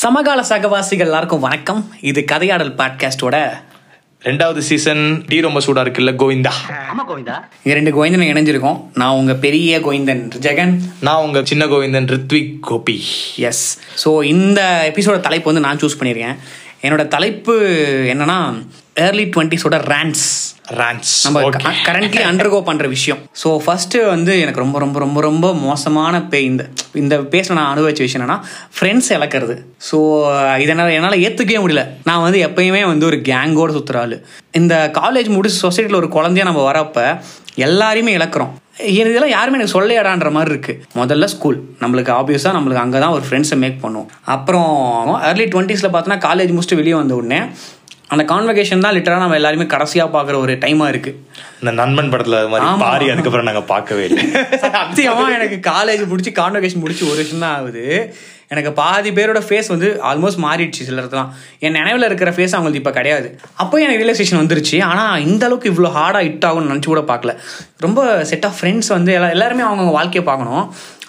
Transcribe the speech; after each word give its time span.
சமகால 0.00 0.42
சகவாசிகள் 0.42 1.06
எல்லாருக்கும் 1.06 1.40
வணக்கம். 1.40 1.90
இது 2.00 2.24
கதையாடல் 2.32 2.72
பாட்காஸ்டோட 2.78 3.50
ரெண்டாவது 4.22 4.58
சீசன் 4.58 5.24
டீ 5.26 5.40
ரொம்ப 5.40 5.60
சூடா 5.60 5.82
இருக்குல்ல 5.82 6.12
கோவிந்தா. 6.22 6.52
இங்க 7.64 7.74
ரெண்டு 7.78 7.90
கோவிந்தன் 7.96 8.30
இணைஞ்சிருக்கோம். 8.32 8.84
நான் 8.94 9.10
உங்க 9.10 9.34
பெரிய 9.34 9.80
கோவிந்தன் 9.80 10.22
ஜெகன். 10.46 10.80
நான் 11.00 11.22
உங்க 11.22 11.40
சின்ன 11.44 11.66
கோவிந்தன் 11.66 12.08
ரித்விக் 12.14 12.52
கோபி. 12.60 13.04
எஸ் 13.36 13.78
ஸோ 14.04 14.24
இந்த 14.24 14.92
எபிசோட 14.94 15.20
தலைப்பு 15.20 15.52
வந்து 15.52 15.66
நான் 15.68 15.76
சூஸ் 15.76 15.98
பண்ணியிருக்கேன். 16.00 16.36
என்னோட 16.82 17.08
தலைப்பு 17.08 17.54
என்னன்னா 18.12 18.66
ஏர்லி 18.94 19.24
டுவெண்ட்டிஸோட 19.24 19.78
ரேண்ட்ஸ் 19.94 20.26
ரான்ஸ் 20.78 21.12
நம்ம 21.26 21.40
கரண்ட்லி 21.86 22.22
அண்டர்கோ 22.28 22.58
பண்ற 22.68 22.86
விஷயம். 22.88 23.20
ஸோ 23.42 23.48
ஃபர்ஸ்ட் 23.64 23.96
வந்து 24.12 24.32
எனக்கு 24.40 24.62
ரொம்ப 24.64 24.78
ரொம்ப 24.78 24.98
ரொம்ப 25.00 25.20
ரொம்ப 25.20 25.46
மோசமான 25.64 26.20
பே 26.32 26.38
இந்த 26.50 26.64
இந்த 26.94 27.14
பேச 27.32 27.54
நான் 27.54 27.70
அனுபவிச்ச 27.72 28.02
விஷயம் 28.06 28.20
என்னன்னா 28.20 28.38
ஃப்ரெண்ட்ஸ் 28.76 29.10
இழக்கிறது. 29.16 29.56
ஸோ 29.90 29.98
இதனால் 30.64 30.94
என்னால் 30.98 31.22
ஏற்றுக்கவே 31.26 31.62
முடியல. 31.64 31.84
நான் 32.04 32.24
வந்து 32.26 32.40
எப்பயுமே 32.46 32.82
வந்து 32.92 33.06
ஒரு 33.06 33.18
கேங்கோட 33.30 33.72
சுற்றுற 33.76 33.98
ஆளு. 34.04 34.18
இந்த 34.60 34.74
காலேஜ் 35.00 35.30
முடிச்சு 35.36 35.58
சொசைட்டியில் 35.66 36.00
ஒரு 36.02 36.10
குழந்தைய 36.16 36.44
நம்ம 36.50 36.62
வரப்ப 36.70 36.98
எல்லாரையுமே 37.66 38.12
இழக்கிறோம். 38.18 38.52
இதெல்லாம் 39.00 39.34
யாருமே 39.36 39.56
எனக்கு 39.58 39.76
சொல்லையாடான்ற 39.76 40.28
மாதிரி 40.36 40.52
இருக்கு. 40.54 40.72
முதல்ல 41.00 41.24
ஸ்கூல் 41.24 41.58
நம்மளுக்கு 41.80 42.12
ஆப்வியஸாக 42.18 42.54
நம்மளுக்கு 42.56 42.84
அங்கே 42.84 42.98
தான் 42.98 43.14
ஒரு 43.16 43.24
ஃப்ரெண்ட்ஸை 43.26 43.56
மேக் 43.64 43.82
பண்ணுவோம். 43.82 44.08
அப்புறம் 44.34 44.70
ஏர்லி 45.30 45.46
டுவெண்ட்டீஸில் 45.54 45.92
பார்த்தோன்னா 45.94 46.20
காலேஜ் 46.28 46.54
முடிச்சுட்டு 46.54 46.80
வெளியே 46.80 46.96
வந்த 47.00 47.14
உடனே 47.20 47.40
அந்த 48.14 48.22
கான்வெகேஷன் 48.32 48.84
தான் 48.84 48.94
லிட்டராக 48.96 49.22
நம்ம 49.24 49.36
எல்லாருமே 49.40 49.66
கடைசியாக 49.74 50.10
பார்க்குற 50.16 50.36
ஒரு 50.44 50.54
டைமாக 50.64 50.92
இருக்குது 50.92 51.18
இந்த 51.60 51.72
நண்பன் 51.80 52.10
படத்துல 52.12 52.40
அது 52.40 52.50
மாதிரி. 52.52 52.68
பாரி 52.84 53.06
அதுக்கப்புறம் 53.12 53.48
நாங்க 53.48 53.62
பார்க்கவே 53.72 54.04
இல்லை. 54.08 54.24
சத்தியமா 54.64 55.24
எனக்கு 55.38 55.58
காலேஜ் 55.70 56.04
முடிச்சு 56.12 56.32
கான்வெகேஷன் 56.42 56.84
முடிச்சு 56.84 57.08
ஒரு 57.10 57.18
வருஷம் 57.20 57.44
தான் 57.46 57.56
ஆகுது. 57.58 57.84
எனக்கு 58.52 58.70
பாதி 58.80 59.10
பேரோட 59.16 59.40
ஃபேஸ் 59.46 59.68
வந்து 59.72 59.88
ஆல்மோஸ்ட் 60.10 60.40
மாறிடுச்சு 60.44 60.86
சிலர்லாம் 60.86 61.28
என் 61.64 61.76
நினைவில் 61.78 62.06
இருக்கிற 62.08 62.30
ஃபேஸ் 62.36 62.54
அவங்களுக்கு 62.56 62.80
இப்போ 62.82 62.92
கிடையாது. 62.96 63.28
அப்போ 63.62 63.76
எனக்கு 63.84 64.00
ரியலைசேஷன் 64.02 64.40
வந்துருச்சு. 64.40 64.76
ஆனால் 64.90 65.22
இந்த 65.26 65.44
அளவுக்கு 65.48 65.70
இவ்வளோ 65.72 65.90
ஹார்டாக 65.98 66.22
ஹிட் 66.28 66.46
ஆகும்னு 66.48 66.70
நினச்சி 66.72 66.90
கூட 66.92 67.02
பார்க்கல. 67.12 67.34
ரொம்ப 67.86 68.00
செட் 68.30 68.46
ஆஃப் 68.48 68.58
ஃப்ரெண்ட்ஸ் 68.60 68.90
வந்து 68.96 69.12
எல்லா 69.18 69.28
எல்லாருமே 69.36 69.66
அவங்கவுங்க 69.68 69.94
வாழ்க்கையை 70.00 70.24
பார்க்கணும். 70.30 70.64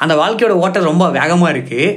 அந்த 0.05 0.13
வாழ்க்கையோட 0.21 0.53
ஓட்டம் 0.65 0.89
ரொம்ப 0.91 1.07
வேகமாக 1.19 1.53
இருக்குது 1.55 1.87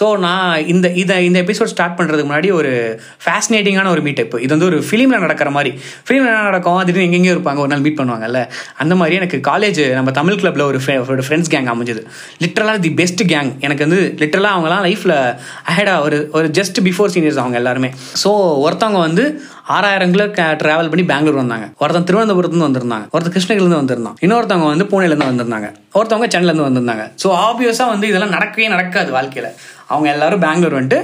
ஸோ 0.00 0.18
நான் 0.18 0.66
இந்த 0.66 0.88
இதை 0.92 1.24
இந்த 1.24 1.42
எபிசோட் 1.42 1.72
ஸ்டார்ட் 1.74 1.98
பண்ணுறதுக்கு 1.98 2.28
முன்னாடி 2.30 2.52
ஒரு 2.52 3.00
ஃபேசினேட்டிங்கான 3.24 3.88
ஒரு 3.88 4.02
மீட்டப் 4.02 4.34
இது 4.38 4.58
வந்து 4.58 4.66
ஒரு 4.66 4.78
ஃபிலிமில் 4.90 5.18
நடக்கிற 5.18 5.50
மாதிரி. 5.50 5.70
ஃபிலிமில் 6.06 6.30
என்ன 6.32 6.42
நடக்கும்? 6.42 6.84
திடீர்னு 6.84 7.06
எங்கெங்கேயும் 7.08 7.38
இருப்பாங்க. 7.38 7.56
ஒரு 7.56 7.66
நாள் 7.66 7.80
மீட் 7.80 7.98
பண்ணுவாங்கல்ல. 8.00 8.48
அந்த 8.76 8.94
மாதிரி 8.94 9.16
எனக்கு 9.16 9.40
காலேஜ் 9.50 9.92
நம்ம 9.92 10.10
தமிழ் 10.10 10.34
கிளப்பில் 10.34 10.62
ஒரு 10.62 10.80
ஒரு 11.08 11.22
ஃப்ரெண்ட்ஸ் 11.28 11.50
கேங் 11.50 11.70
அமைஞ்சது. 11.74 12.02
லிட்டரலாக 12.44 12.78
தி 12.78 12.90
பெஸ்ட் 12.90 13.22
கேங் 13.22 13.58
எனக்கு 13.60 13.86
வந்து 13.86 14.14
லிட்டரலாக 14.18 14.56
அவங்களாம் 14.56 14.84
லைஃப்பில் 14.88 15.36
அஹெடா 15.70 16.00
ஒரு 16.00 16.28
ஒரு 16.32 16.48
ஜஸ்ட் 16.48 16.80
பிஃபோர் 16.82 17.12
சீனியர்ஸ் 17.14 17.42
அவங்க 17.44 17.56
எல்லாருமே. 17.56 17.90
ஸோ 18.24 18.32
ஒருத்தவங்க 18.66 18.98
வந்து 18.98 19.42
ஆறாயிரம் 19.76 20.12
கிலோ 20.14 20.26
ட்ராவல் 20.62 20.90
பண்ணி 20.92 21.04
பெங்களூர் 21.12 21.40
வந்தாங்க. 21.40 21.66
ஒருத்தன் 21.82 22.06
திருவனந்தபுரத்துலேருந்து 22.08 22.68
வந்திருந்தாங்க 22.68 23.06
ஒருத்தர் 23.14 23.34
கிருஷ்ணகிரிலேருந்து 23.36 23.80
வந்திருந்தான். 23.82 24.16
இன்னொருத்தவங்க 24.26 24.68
வந்து 24.72 24.86
பூனேலேருந்து 24.92 25.30
வந்திருந்தாங்க. 25.30 25.68
ஒருத்தவங்க 25.98 26.28
சென்னையிலேருந்து 26.34 26.68
வந்திருந்தாங்க. 26.68 27.06
ஸோ 27.22 27.30
ஆப்வியஸாக 27.46 27.92
வந்து 27.94 28.08
இதெல்லாம் 28.12 28.34
நடக்கவே 28.36 28.68
நடக்காது 28.74 29.10
வாழ்க்கையில். 29.18 29.50
அவங்க 29.92 30.08
எல்லாரும் 30.16 30.44
பெங்களூர் 30.46 30.78
வந்துட்டு 30.80 31.00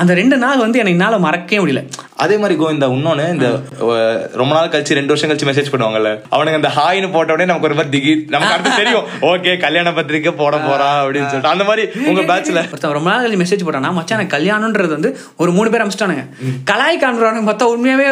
அந்த 0.00 0.12
ரெண்டு 0.14 0.36
நாள் 0.44 0.62
வந்து 0.64 0.78
எனக்கு 0.80 0.98
என்னால் 0.98 1.24
மறக்கவே 1.26 1.60
முடியல. 1.62 1.82
அதே 2.16 2.36
மாதிரி 2.42 2.54
கோவிந்தா 2.60 2.86
இன்னொன்னு 2.96 3.24
இந்த 3.32 3.48
ரொம்ப 4.40 4.52
நாள் 4.54 4.70
கழிச்சு 4.72 4.96
ரெண்டு 4.98 5.12
வருஷம் 5.12 5.30
கழிச்சு 5.30 5.48
மெசேஜ் 5.48 5.70
பண்ணுவாங்கல்ல. 5.72 6.10
அவனுங்க 6.34 6.58
அந்த 6.60 6.70
ஹாய்னு 6.76 7.12
போட்ட 7.12 7.32
உடனே 7.32 7.48
நமக்கு 7.50 7.68
ஒரு 7.68 7.76
மாதிரி 7.78 7.92
திகி 7.96 8.12
நமக்கு 8.34 8.54
அடுத்து 8.54 8.70
தெரியும். 8.76 9.06
ஓகே 9.30 9.52
கல்யாண 9.64 9.92
பத்திரிக்கை 9.92 10.32
போட 10.32 10.56
போறான் 10.58 10.98
அப்படின்னு 11.02 11.28
சொல்லிட்டு. 11.32 11.52
அந்த 11.54 11.64
மாதிரி 11.64 11.84
உங்க 12.10 12.22
பேட்ச்ல 12.30 12.62
ரொம்ப 12.98 13.10
நாள் 13.10 13.26
கழிச்சு 13.26 13.42
மெசேஜ் 13.42 13.66
போட்டானா 13.66 13.92
மச்சான் 13.92 14.32
கல்யாணம்ன்றது 14.36 14.92
வந்து 14.96 15.10
ஒரு 15.36 15.52
மூணு 15.52 15.70
பேர் 15.70 15.84
அமிச்சிட்டானுங்க. 15.86 16.24
கலாய் 16.72 17.02
காண்றானுங்க 17.04 17.44
பார்த்தா 17.50 17.68
உண்மையாவே 17.74 18.06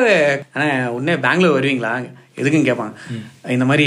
உடனே 0.96 1.16
பெங்களூர் 1.26 1.56
வருவீங்களா? 1.60 1.94
எதுக்குன்னு 2.38 2.68
கேட்பாங்க 2.68 2.92
இந்த 3.54 3.64
மாதிரி 3.70 3.84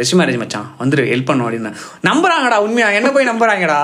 ரெசி 0.00 0.16
மேரேஜ் 0.18 0.38
மச்சான் 0.42 0.66
வந்துரு 0.80 1.02
ஹெல்ப் 1.12 1.28
பண்ணும் 1.28 1.46
அப்படின்னு. 1.46 1.70
நம்புறாங்கடா 2.08 2.58
உண்மையா? 2.66 2.88
என்ன 2.98 3.08
போய் 3.14 3.28
நம்புறாங்கடா? 3.30 3.78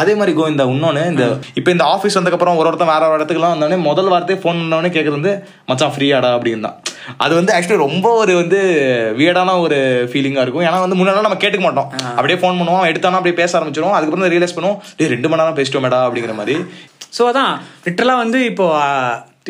அதே 0.00 0.12
மாதிரி 0.20 0.32
கோவிந்தா 0.38 0.64
இன்னொன்னு 0.72 1.02
இந்த 1.12 1.24
இப்போ 1.60 1.70
இந்த 1.74 1.84
ஆஃபீஸ் 1.94 2.16
வந்ததுக்கப்புறம் 2.18 2.58
ஒரு 2.60 2.68
ஒருத்தன் 2.70 2.92
வேற 2.92 3.02
ஒரு 3.08 3.18
இடத்துக்குலாம் 3.18 3.54
வந்தோடனே 3.54 3.78
முதல் 3.88 4.10
வார்த்தையே 4.12 4.40
ஃபோன் 4.42 4.60
பண்ணவொடனே 4.62 4.92
கேட்கறது 4.96 5.18
வந்து 5.18 5.34
மச்சான் 5.70 5.94
ஃப்ரீயாடா 5.96 6.30
அப்படின்னு 6.36 6.66
தான். 6.66 6.76
அது 7.24 7.32
வந்து 7.40 7.52
ஆக்சுவலி 7.56 7.82
ரொம்ப 7.86 8.06
ஒரு 8.22 8.32
வந்து 8.42 8.60
வியர்டான 9.20 9.58
ஒரு 9.66 9.78
ஃபீலிங்கா 10.10 10.44
இருக்கும். 10.44 10.66
ஏன்னா 10.68 10.84
வந்து 10.86 10.98
முன்னாடி 11.00 11.26
நம்ம 11.28 11.40
கேட்டுக்க 11.42 11.64
மாட்டோம். 11.68 11.90
அப்படியே 12.18 12.38
ஃபோன் 12.42 12.58
பண்ணுவோம் 12.60 12.88
எடுத்தானா 12.92 13.18
அப்படியே 13.20 13.38
பேச 13.42 13.52
ஆரம்பிச்சிடும் 13.58 13.96
அதுக்கப்புறம் 13.98 14.32
ரியலைஸ் 14.36 14.56
பண்ணுவோம் 14.58 14.80
டேய் 14.98 15.12
ரெண்டு 15.14 15.30
மணி 15.30 15.42
நேரம் 15.42 15.58
பேசிட்டோமேடா 15.60 16.00
அப்படிங்கிற 16.06 16.34
மாதிரி. 16.40 16.56
ஸோ 17.18 17.22
அதான் 17.32 17.52
லிட்டரலாக 17.86 18.22
வந்து 18.24 18.40
இப்போ 18.50 18.66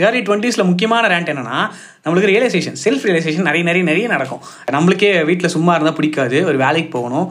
ஏர்லி 0.06 0.20
டுவெண்ட்டீஸில் 0.26 0.68
முக்கியமான 0.68 1.08
ரேண்ட் 1.12 1.30
என்னன்னா 1.32 1.58
நம்மளுக்கு 2.06 2.30
ரியலைசேஷன் 2.30 2.76
செல்ஃப் 2.84 3.04
ரியலைசேஷன் 3.08 3.46
நிறைய 3.48 3.64
நிறைய 3.68 3.82
நிறைய 3.88 4.06
நடக்கும். 4.08 4.40
நம்மளுக்கே 4.70 5.24
வீட்டில் 5.24 5.52
சும்மா 5.54 5.72
இருந்தால் 5.74 5.94
பிடிக்காது. 5.94 6.46
ஒரு 6.46 6.56
வேலைக்கு 6.56 6.90
போகணும். 6.98 7.26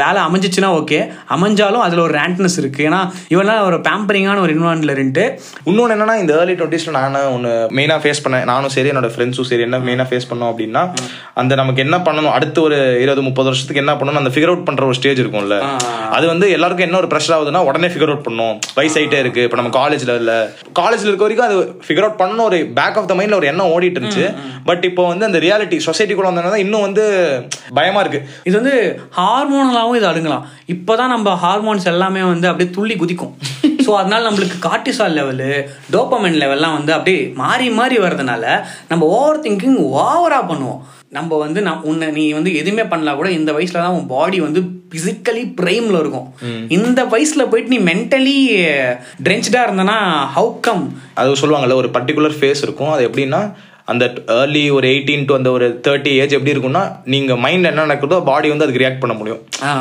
வேலை 0.00 0.20
அமைஞ்சிச்சுன்னா 0.24 0.68
ஓகே 0.78 0.98
அமைஞ்சாலும் 1.34 1.84
அதில் 1.84 1.98
ஒரு 1.98 2.14
ரேண்ட்னஸ் 2.18 2.56
இருக்குது 2.60 2.86
ஏன்னா 2.88 2.98
இவெல்லாம் 3.34 3.62
ஒரு 3.68 3.76
பேம்பரிங்கான 3.86 4.40
ஒரு 4.40 4.52
இன்வான்ல 4.56 4.94
இருந்துட்டு 4.96 5.24
இன்னொன்று 5.64 5.94
என்னன்னா 5.94 6.16
இந்த 6.22 6.32
ஏர்லி 6.40 6.54
டுவெண்ட்டிஸ்ல 6.58 6.90
நான் 6.96 7.14
ஒன்று 7.36 7.52
மெயினாக 7.76 8.00
ஃபேஸ் 8.02 8.22
பண்ணேன். 8.24 8.44
நானும் 8.44 8.72
சரி 8.74 8.90
என்னோட 8.90 9.08
ஃப்ரெண்ட்ஸும் 9.14 9.48
சரி 9.50 9.64
என்ன 9.68 9.78
மெயினாக 9.78 10.06
ஃபேஸ் 10.10 10.28
பண்ணோம் 10.32 10.50
அப்படின்னா 10.50 10.82
அந்த 11.34 11.54
நமக்கு 11.54 11.82
என்ன 11.86 11.96
பண்ணணும்? 11.96 12.34
அடுத்த 12.38 12.60
ஒரு 12.60 12.78
இருபது 13.04 13.22
முப்பது 13.28 13.48
வருஷத்துக்கு 13.48 13.82
என்ன 13.84 13.94
பண்ணணும் 14.00 14.20
அந்த 14.22 14.32
ஃபிகர் 14.34 14.52
அவுட் 14.52 14.64
பண்ற 14.64 14.84
ஒரு 14.84 14.94
ஸ்டேஜ் 14.94 15.20
இருக்கும்ல. 15.20 15.58
அது 16.18 16.26
வந்து 16.26 16.48
எல்லாருக்கும் 16.50 16.86
என்ன 16.88 17.00
ஒரு 17.02 17.10
ப்ரெஷர் 17.14 17.34
ஆகுதுன்னா 17.38 17.62
உடனே 17.70 17.90
ஃபிகர் 17.94 18.12
அவுட் 18.12 18.26
பண்ணணும் 18.28 18.54
வயசாயிட்டே 18.76 19.18
இருக்கு. 19.24 19.42
இப்போ 19.42 19.58
நம்ம 19.62 19.72
காலேஜ்ல 19.78 20.16
இல்ல. 20.22 20.34
காலேஜ்ல 20.80 21.08
இருக்க 21.10 21.26
வரைக்கும் 21.26 21.48
அது 21.48 21.58
ஃபிகர் 21.88 22.06
அவுட் 22.08 22.20
பண்ணணும். 22.22 22.46
ஒரு 22.50 22.60
பேக் 22.80 22.98
ஆஃப் 23.02 23.08
த 23.08 23.14
மைண்ட்ல 23.14 23.40
ஒரு 23.40 23.50
எண்ணம் 23.54 23.72
ஓடிட்டு 23.86 24.00
இருந்துச்சு 24.00 24.28
பட் 24.68 24.84
இப்போ 24.90 25.02
வந்து 25.12 25.28
அந்த 25.28 25.38
ரியாலிட்டி 25.46 25.78
சொசைட்டி 25.88 26.14
கூட 26.14 26.28
வந்ததுனால 26.30 26.62
இன்னும் 26.64 26.86
வந்து 26.86 27.04
பயமா 27.78 28.00
இருக்கு. 28.04 28.20
இது 28.48 28.54
வந்து 28.60 28.76
ஹார்மோனலாகவும் 29.18 29.98
இது 30.00 30.10
அழுங்கலாம் 30.12 30.46
இப்போதான் 30.74 31.14
நம்ம 31.14 31.34
ஹார்மோன்ஸ் 31.44 31.92
எல்லாமே 31.94 32.24
வந்து 32.32 32.48
அப்படியே 32.50 32.70
துள்ளி 32.78 32.96
குதிக்கும். 33.02 33.34
ஸோ 33.86 33.92
அதனால 33.98 34.20
நம்மளுக்கு 34.26 34.56
கார்டிசால் 34.66 35.16
லெவலு 35.16 35.50
டோப்பமென் 35.94 36.38
லெவல்லாம் 36.42 36.76
வந்து 36.76 36.92
அப்படியே 36.94 37.20
மாறி 37.40 37.66
மாறி 37.76 37.96
வர்றதுனால 38.04 38.44
நம்ம 38.90 39.06
ஓவர் 39.18 39.42
திங்கிங் 39.44 39.76
ஓவரா 40.04 40.40
பண்ணுவோம். 40.48 40.80
நம்ம 41.16 41.36
வந்து 41.42 41.60
நான் 41.66 41.84
உன்னை 41.90 42.06
நீ 42.16 42.24
வந்து 42.36 42.50
எதுவுமே 42.60 42.84
பண்ணலாம் 42.92 43.18
கூட 43.20 43.28
இந்த 43.36 43.50
வயசுல 43.56 43.82
தான் 43.84 43.96
உன் 43.98 44.10
பாடி 44.14 44.38
வந்து 44.46 44.60
பிசிக்கலி 44.92 45.44
பிரைம்ல 45.60 46.00
இருக்கும். 46.02 46.26
இந்த 46.76 47.00
வயசுல 47.12 47.44
போயிட்டு 47.52 47.74
நீ 47.74 47.80
மென்டலி 47.90 48.36
ட்ரென்ச்டா 49.26 49.62
இருந்தனா 49.66 49.96
ஹவு 50.36 50.52
கம் 50.66 50.84
அது 51.20 51.40
சொல்லுவாங்கல்ல 51.42 51.78
ஒரு 51.82 51.90
பர்டிகுலர் 51.96 52.36
ஃபேஸ் 52.40 52.64
இருக்கும். 52.66 52.92
அது 52.96 53.04
எப்படின்னா 53.08 53.42
அந்த 53.92 54.04
ஏர்லி 54.36 54.62
ஒரு 54.76 54.86
எயிட்டீன் 54.92 55.26
டு 55.28 55.34
அந்த 55.38 55.48
ஒரு 55.56 55.66
தேர்ட்டி 55.86 56.12
ஏஜ் 56.22 56.34
எப்படி 56.36 56.52
இருக்கும்னா 56.54 56.82
நீங்க 57.12 57.32
மைண்ட் 57.44 57.68
என்ன 57.70 57.84
நடக்குதோ 57.86 58.16
பாடி 58.28 58.48
வந்து 58.52 58.64
அதுக்கு 58.66 58.82
ரியாக்ட் 58.82 59.02
பண்ண 59.02 59.14
முடியும். 59.18 59.40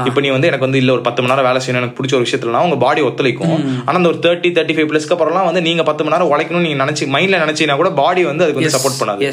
இப்போ 0.10 0.20
நீ 0.26 0.30
வந்து 0.36 0.50
எனக்கு 0.50 0.68
வந்து 0.68 0.82
இல்ல 0.82 0.92
ஒரு 0.98 1.04
பத்து 1.08 1.22
மணி 1.22 1.32
நேரம் 1.34 1.48
வேலை 1.50 1.62
செய்யணும் 1.64 1.82
எனக்கு 1.82 1.98
பிடிச்ச 2.00 2.16
ஒரு 2.18 2.26
விஷயத்துலனா 2.28 2.62
உங்க 2.68 2.78
பாடி 2.86 3.04
ஒத்துழைக்கும். 3.08 3.56
ஆனா 3.86 3.96
அந்த 4.02 4.12
ஒரு 4.14 4.20
தேர்ட்டி 4.26 4.52
தேர்ட்டி 4.58 4.76
ஃபைவ் 4.78 4.90
பிளஸ்க்கு 4.92 5.16
அப்புறம்லாம் 5.16 5.50
வந்து 5.50 5.64
நீங்க 5.70 5.86
பத்து 5.90 6.04
மணி 6.04 6.16
நேரம் 6.16 6.32
உழைக்கணும்னு 6.34 6.68
நீங்க 6.68 6.80
நினைச்சு 6.84 7.08
மைண்ட்ல 7.16 7.42
நினைச்சீங்கன்னா 7.46 7.80
கூட 7.82 7.92
பாடி 8.02 8.24
வந்து 8.32 8.46
அதுக்கு 8.46 8.62
வந்து 8.62 8.76
சப்போர்ட் 8.78 9.02
பண்ணாது. 9.02 9.32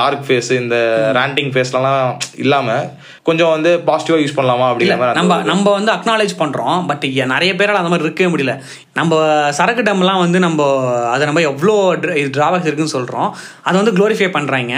டார்க் 0.00 0.26
ஃபேஸ் 0.28 0.52
இந்த 0.62 0.76
ரேண்டிங் 1.20 1.52
ஃபேஸ்லாம் 1.56 2.02
இல்லாம 2.44 2.76
கொஞ்சம் 3.28 3.52
வந்து 3.54 3.70
பாசிட்டிவா 3.88 4.16
யூஸ் 4.20 4.38
பண்ணலாமா 4.38 4.68
அப்படிங்கிற 4.70 5.10
நம்ம 5.18 5.34
நம்ம 5.50 5.72
வந்து 5.78 5.90
அக்னாலேஜ் 5.96 6.34
பண்றோம் 6.40 6.78
பட் 6.88 7.04
நிறைய 7.34 7.52
பேரால் 7.58 7.80
அந்த 7.80 7.92
மாதிரி 7.92 8.06
இருக்கவே 8.08 8.30
முடியல. 8.32 8.54
நம்ம 8.98 9.18
சரக்கு 9.58 9.82
டம்லாம் 9.88 10.22
வந்து 10.22 10.38
நம்ம 10.44 10.62
அதை 11.12 11.22
நம்ம 11.28 11.42
எவ்வளோ 11.50 11.74
டிராபேக்ஸ் 12.36 12.68
இருக்குன்னு 12.68 12.94
சொல்றோம். 12.96 13.28
அதை 13.66 13.76
வந்து 13.80 13.91
க்ளோரிஃபை 13.98 14.28
பண்ணுறாங்க 14.36 14.74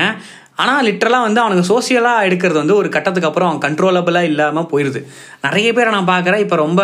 ஆனால் 0.63 0.85
லிட்ரலாக 0.89 1.27
வந்து 1.27 1.41
அவனுக்கு 1.43 1.71
சோசியலாக 1.71 2.27
எடுக்கிறது 2.27 2.59
வந்து 2.63 2.77
ஒரு 2.81 2.89
கட்டத்துக்கு 2.97 3.29
அப்புறம் 3.29 3.49
அவன் 3.51 3.65
கண்ட்ரோலபிளாக 3.67 4.31
இல்லாமல் 4.31 4.69
போயிடுது 4.73 5.01
நிறைய 5.47 5.69
பேரை 5.77 5.91
நான் 5.97 6.11
பார்க்குறேன். 6.13 6.43
இப்போ 6.45 6.57
ரொம்ப 6.57 6.83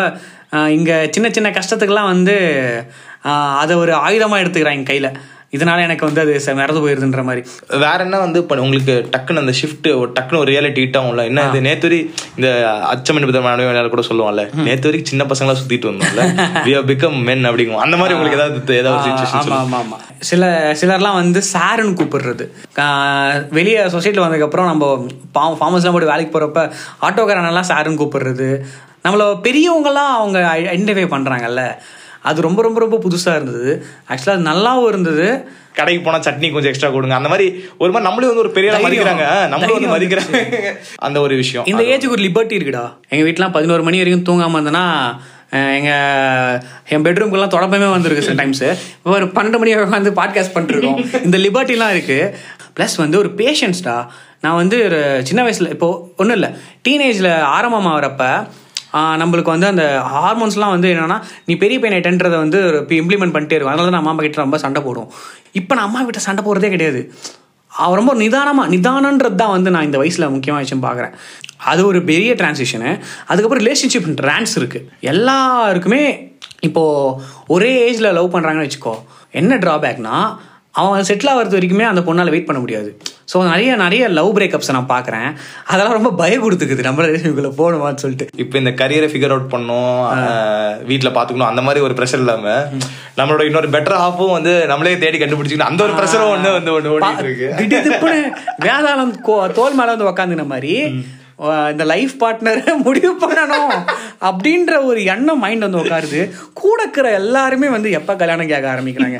இங்கே 0.77 0.95
சின்ன 1.15 1.27
சின்ன 1.35 1.49
கஷ்டத்துக்கெல்லாம் 1.57 2.11
வந்து 2.13 2.35
அதை 3.61 3.73
ஒரு 3.83 3.93
ஆயுதமாக 4.05 4.43
எடுத்துக்கிறாங்க 4.43 4.89
கையில். 4.89 5.09
இதனால 5.53 5.79
எனக்கு 5.81 6.07
வந்து 6.07 6.21
அது 6.23 6.31
மறந்து 6.55 6.81
போயிருதுன்ற 6.81 7.21
மாதிரி. 7.23 7.41
வேற 7.83 7.97
என்ன 8.05 8.19
வந்து 8.19 8.39
இப்ப 8.39 8.59
உங்களுக்கு 8.61 8.93
டக்குன்னு 9.13 9.41
அந்த 9.41 9.53
ஷிஃப்ட் 9.59 9.87
டக்குன்னு 10.15 10.41
ஒரு 10.41 10.49
ரியாலிட்டி 10.51 10.83
ஹிட் 10.83 10.97
ஆகும்ல 10.99 11.23
என்ன 11.29 11.43
இது? 11.47 11.61
நேத்து 11.61 11.87
வரை 11.87 11.99
இந்த 12.37 12.49
அச்சமன் 12.91 13.27
விதமான 13.29 13.57
கூட 13.89 14.03
சொல்லுவாங்கல்ல 14.09 14.43
நேத்து 14.67 14.87
வரைக்கும் 14.87 15.11
சின்ன 15.11 15.25
பசங்களா 15.29 15.57
சுத்திட்டு 15.59 15.89
வந்தோம்ல. 15.91 16.23
வி 16.65 16.73
ஹவ் 16.73 16.87
பிகம் 16.91 17.17
மென் 17.23 17.45
அப்படிங்கும் 17.45 17.83
அந்த 17.83 17.97
மாதிரி 17.97 18.15
உங்களுக்கு 18.15 18.39
ஏதாவது 18.39 18.77
ஏதாவது 18.77 19.01
சுச்சுவேஷன் 19.07 19.39
ஆமா 19.41 19.59
ஆமா 19.61 19.79
ஆமா. 19.81 19.97
சில 20.29 20.45
சிலர்லாம் 20.81 21.19
வந்து 21.19 21.39
சாருன்னு 21.53 21.97
கூப்பிடுறது. 21.99 22.45
வெளியே 23.51 23.81
சொசைட்டியில் 23.87 24.25
வந்ததுக்கப்புறம் 24.25 24.65
நம்ம 24.65 24.85
பா 25.33 25.43
ஃபார்மஸ்லாம் 25.53 25.95
போட்டு 25.95 26.11
வேலைக்கு 26.11 26.33
போகிறப்ப 26.33 26.61
ஆட்டோக்காரனெல்லாம் 27.01 27.69
சாருன்னு 27.71 28.01
கூப்பிடுறது. 28.01 28.49
நம்மள 29.05 29.23
பெரியவங்கலாம் 29.45 30.13
அவங்க 30.17 30.39
ஐடென்டிஃபை 30.67 31.05
பண்ணுறாங்கல்ல 31.09 31.61
அது 32.23 32.41
ரொம்ப 32.41 32.61
ரொம்ப 32.61 32.79
ரொம்ப 32.79 32.97
புதுசாக 32.97 33.35
இருந்தது. 33.35 33.85
ஆக்சுவலாக 34.09 34.37
அது 34.37 34.47
நல்லாவும் 34.49 34.87
இருந்தது. 34.87 35.27
கடைக்கு 35.73 36.03
போனா 36.03 36.17
சட்னி 36.17 36.47
கொஞ்சம் 36.51 36.71
எக்ஸ்ட்ரா 36.71 36.89
கொடுங்க. 36.89 37.15
அந்த 37.15 37.29
மாதிரி 37.29 37.47
ஒரு 37.77 37.91
மாதிரி 37.91 38.07
நம்மளே 38.07 38.27
வந்து 38.27 38.43
ஒரு 38.43 38.51
பெரிய. 38.51 38.71
மதிக்கிறாங்க. 38.83 39.25
நம்மளும் 39.47 39.77
வந்து 39.79 39.93
மதிக்கிறாங்க 39.95 40.39
அந்த 40.95 41.19
ஒரு 41.19 41.35
விஷயம். 41.35 41.65
இந்த 41.65 41.83
ஏஜுக்கு 41.83 42.15
ஒரு 42.17 42.23
லிபர்ட்டி 42.23 42.57
இருக்குடா. 42.59 42.85
எங்கள் 43.09 43.27
வீட்டிலாம் 43.27 43.51
பதினோரு 43.51 43.83
மணி 43.83 43.97
வரைக்கும் 43.97 44.27
தூங்காமல் 44.29 44.59
இருந்தேன்னா 44.59 44.85
எங்கள் 45.77 46.59
என் 46.93 47.05
பெட்ரூம்க்குலாம் 47.05 47.53
தொடப்பமே 47.55 47.87
வந்திருக்கு 47.91 48.27
சில 48.27 48.43
டைம்ஸு 48.43 48.77
ஒரு 49.03 49.25
பன்னெண்டு 49.25 49.57
மணி 49.57 49.75
உட்காந்து 49.75 50.11
பாட்காஸ்ட் 50.19 50.55
பண்ணிருக்கோம். 50.55 51.23
இந்த 51.25 51.37
லிபர்ட்டிலாம் 51.37 51.93
இருக்குது 51.95 52.33
ப்ளஸ் 52.77 52.95
வந்து 52.97 53.17
ஒரு 53.17 53.29
பேஷன்ஸ்டா 53.37 53.95
நான் 54.43 54.55
வந்து 54.55 54.77
ஒரு 54.83 54.99
சின்ன 55.23 55.41
வயசில் 55.41 55.69
இப்போது 55.69 55.97
ஒன்றும் 56.17 56.37
இல்லை. 56.37 56.49
டீனேஜில் 56.87 57.31
ஆரம்பமாகறப்ப 57.57 58.23
நம்மளுக்கு 59.21 59.53
வந்து 59.55 59.67
அந்த 59.73 59.83
ஹார்மோன்ஸ்லாம் 60.13 60.73
வந்து 60.75 60.89
என்னென்னா 60.93 61.17
நீ 61.49 61.55
பெரிய 61.63 61.77
பையன் 61.83 62.05
டென்றதை 62.07 62.37
வந்து 62.43 62.59
இப்போ 62.81 62.95
இம்ப்ளிமெண்ட் 63.01 63.35
பண்ணிட்டே 63.35 63.55
இருக்கும். 63.57 63.73
அதனால 63.73 63.87
தான் 63.89 63.95
நான் 63.97 64.03
அம்மா 64.05 64.23
கிட்ட 64.25 64.45
ரொம்ப 64.45 64.59
சண்டை 64.65 64.81
போடும் 64.87 65.09
இப்போ 65.59 65.75
நான் 65.77 65.87
அம்மா 65.89 66.01
கிட்ட 66.09 66.23
சண்டை 66.27 66.43
போடுறதே 66.47 66.71
கிடையாது. 66.75 67.01
அவ 67.71 67.91
ரொம்ப 67.99 68.13
நிதானமாக 68.21 68.71
நிதானன்றது 68.73 69.37
தான் 69.41 69.53
வந்து 69.55 69.69
நான் 69.73 69.87
இந்த 69.89 69.97
வயசில் 70.01 70.31
முக்கியமாக 70.35 70.63
விஷயம் 70.63 70.83
பார்க்குறேன் 70.87 71.13
அது 71.71 71.81
ஒரு 71.89 71.99
பெரிய 72.09 72.31
டிரான்சிஷனு 72.39 72.91
அதுக்கப்புறம் 73.29 73.63
ரிலேஷன்ஷிப் 73.63 74.09
ட்ரான்ஸ் 74.21 74.53
இருக்குது 74.59 74.87
எல்லாருக்குமே 75.11 76.03
இப்போது 76.67 77.15
ஒரே 77.55 77.71
ஏஜில் 77.87 78.15
லவ் 78.17 78.33
பண்ணுறாங்கன்னு 78.33 78.67
வச்சுக்கோ 78.67 78.95
என்ன 79.41 79.57
ட்ராபேக்னால் 79.63 80.27
அவன் 80.81 81.07
செட்டில் 81.09 81.31
ஆகிறது 81.31 81.57
வரைக்குமே 81.57 81.85
அந்த 81.91 82.01
பொண்ணால் 82.07 82.33
வெயிட் 82.33 82.49
பண்ண 82.49 82.59
முடியாது. 82.61 82.89
ஸோ 83.31 83.37
நிறைய 83.49 83.71
நிறைய 83.83 84.03
லவ் 84.17 84.31
பிரேக்கப்ஸை 84.37 84.73
நான் 84.77 84.89
பார்க்குறேன். 84.93 85.27
அதெல்லாம் 85.71 85.97
ரொம்ப 85.97 86.11
பயம் 86.21 86.43
கொடுத்துக்குது 86.45 86.87
நம்ம 86.87 87.05
ரிலேஷன்ஷிப்பில் 87.07 87.57
போகணுமான்னு 87.59 88.01
சொல்லிட்டு. 88.03 88.27
இப்போ 88.43 88.57
இந்த 88.61 88.73
கரியரை 88.81 89.09
ஃபிகர் 89.11 89.33
அவுட் 89.35 89.51
பண்ணணும் 89.53 89.93
வீட்டில் 90.89 91.15
பார்த்துக்கணும் 91.17 91.51
அந்த 91.51 91.63
மாதிரி 91.67 91.85
ஒரு 91.87 91.95
ப்ரெஷர் 91.99 92.23
இல்லாம 92.23 92.55
நம்மளோட 93.19 93.45
இன்னொரு 93.49 93.69
பெட்டர் 93.77 94.01
ஹாஃபும் 94.03 94.35
வந்து 94.37 94.53
நம்மளே 94.73 94.97
தேடி 95.05 95.17
கண்டுபிடிச்சிக்கணும். 95.23 95.71
அந்த 95.71 95.83
ஒரு 95.87 95.95
ப்ரெஷரும் 95.99 96.33
ஒன்று 96.35 96.51
வந்து 96.59 96.73
ஒன்று 96.77 96.93
ஓடிட்டு 96.97 97.25
இருக்கு. 97.27 97.49
வேதாளம் 98.67 99.15
தோல் 99.59 99.79
மேல 99.79 99.89
வந்து 99.95 100.11
உக்காந்துன 100.11 100.47
மாதிரி 100.53 100.75
இந்த 101.73 101.83
லைஃப் 101.91 102.11
பார்ட்னரை 102.21 102.73
முடிவு 102.87 103.11
பண்ணணும் 103.21 103.71
அப்படின்ற 104.27 104.73
ஒரு 104.89 104.99
எண்ணம் 105.13 105.41
மைண்ட் 105.43 105.65
வந்து 105.65 105.79
உட்காருது. 105.83 106.19
கூட 106.61 106.77
இருக்கிற 106.83 107.07
எல்லாருமே 107.21 107.67
வந்து 107.75 107.89
எப்ப 107.99 108.15
கல்யாணம் 108.19 108.51
கேட்க 108.51 108.67
ஆரம்பிக்கிறாங்க? 108.73 109.17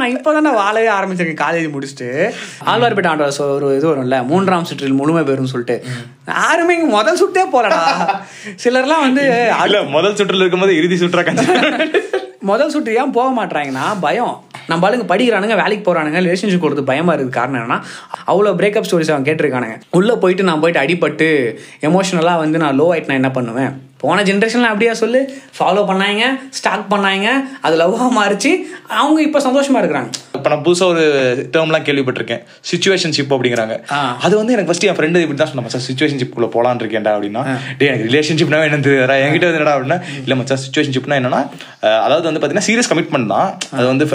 நான் 0.00 0.14
இப்பதானே 0.16 0.52
வாழவே 0.60 0.90
ஆரம்பிச்சிருக்கேன்? 0.96 1.42
காலேஜ் 1.44 1.68
முடிச்சுட்டு. 1.74 2.08
ஆழ்வார்பேட்டை 2.72 3.10
ஆண்டவர் 3.12 3.56
ஒரு 3.56 3.76
இது 3.78 3.86
வரும்ல 3.90 4.18
மூன்றாம் 4.30 4.68
சுற்றில் 4.70 4.98
முழுமை 5.00 5.22
பெறும் 5.30 5.52
சொல்லிட்டு. 5.52 5.76
யாருமே 6.36 6.76
இங்க 6.78 6.90
முதல் 6.98 7.20
சுட்டே 7.22 7.44
போலடா. 7.54 7.82
சிலர்லாம் 8.64 9.04
வந்து 9.06 9.24
இல்ல 9.66 9.82
முதல் 9.96 10.16
சுற்றுல 10.20 10.44
இருக்கும்போது 10.44 10.78
இறுதி 10.80 10.98
சுற்றா 11.02 11.24
முதல் 12.50 12.72
சுற்று 12.74 12.96
ஏன் 13.00 13.12
போக 13.16 13.28
மாட்றாங்கன்னா 13.34 13.84
பயம். 14.04 14.32
நம்ம 14.70 14.86
ஆளுங்க 14.86 15.04
படிக்கிறானுங்க 15.10 15.56
வேலைக்கு 15.60 15.84
போறானுங்க 15.86 16.20
ரிலேஷன்ஷிப் 16.24 16.64
கொடுத்து 16.64 16.84
பயமா 16.90 17.12
இருக்கு 17.16 17.32
காரணம் 17.36 17.58
என்னன்னா 17.60 17.78
அவ்வளோ 18.32 18.52
பிரேக்கப் 18.60 18.86
ஸ்டோரிஸ் 18.88 19.12
அவன் 19.12 19.26
கேட்டிருக்கானுங்க. 19.28 19.76
உள்ள 19.98 20.16
போயிட்டு 20.22 20.46
நான் 20.48 20.62
போயிட்டு 20.64 20.82
அடிபட்டு 20.82 21.28
எமோஷனலா 21.88 22.34
வந்து 22.44 22.58
நான் 22.64 22.78
லோ 22.80 22.86
ஆயிட்டு 22.92 23.10
நான் 23.10 23.20
என்ன 23.22 23.30
பண்ணுவேன்? 23.38 23.72
போன 24.02 24.22
ஜென்ரேஷன்ல 24.28 24.68
அப்படியா 24.72 24.92
சொல்லு? 25.02 25.20
ஃபாலோ 25.56 25.82
பண்ணாங்க 25.90 26.22
ஸ்டாக் 26.58 26.84
பண்ணாங்க 26.92 27.28
அது 27.66 27.74
லவ்வாக 27.82 28.10
மாறிச்சு. 28.18 28.52
அவங்க 29.00 29.18
இப்போ 29.28 29.40
சந்தோஷமா 29.48 29.80
இருக்கிறாங்க. 29.82 30.10
இப்போ 30.36 30.50
நான் 30.52 30.62
புதுசா 30.66 30.84
ஒரு 30.92 31.02
டேர்ம்லாம் 31.54 31.84
கேள்விப்பட்டிருக்கேன். 31.88 32.40
சுச்சுவேஷன்ஷிப் 32.70 33.32
அப்படிங்கிறாங்க. 33.34 33.74
அது 34.26 34.34
வந்து 34.40 34.54
எனக்கு 34.54 34.68
ஃபர்ஸ்ட் 34.70 34.86
என் 34.88 34.96
ஃப்ரெண்டு 34.98 35.22
இப்படி 35.24 35.38
தான் 35.40 35.50
சொன்ன 35.50 35.72
சார் 35.74 35.84
சுச்சுவேஷன்ஷிப்புக்குள்ள 35.88 36.48
போலான்னு 36.54 36.82
இருக்கேன்டா 36.84 37.12
அப்படின்னா. 37.16 37.42
டே 37.80 37.88
எனக்கு 37.90 38.06
ரிலேஷன்ஷிப்னா 38.10 38.60
என்னன்னு 38.68 38.86
தெரியாதா 38.86 39.16
என்கிட்ட 39.24 39.48
வந்து 39.48 39.60
என்னடா 39.60 39.74
அப்படின்னா 39.76 39.98
இல்ல 40.24 40.36
மச்சான் 40.40 40.62
சுச்சுவேஷன்ஷிப்னா 40.64 41.18
என்னன்னா 41.20 41.42
அதாவது 42.06 42.26
வந்து 42.30 42.40
பாத்தீங்கன்னா 42.42 42.68
சீரியஸ் 42.68 42.90
கமிட்மெண்ட் 42.92 43.30
தான். 43.34 43.50
அது 43.76 43.86
வந்து 43.92 44.06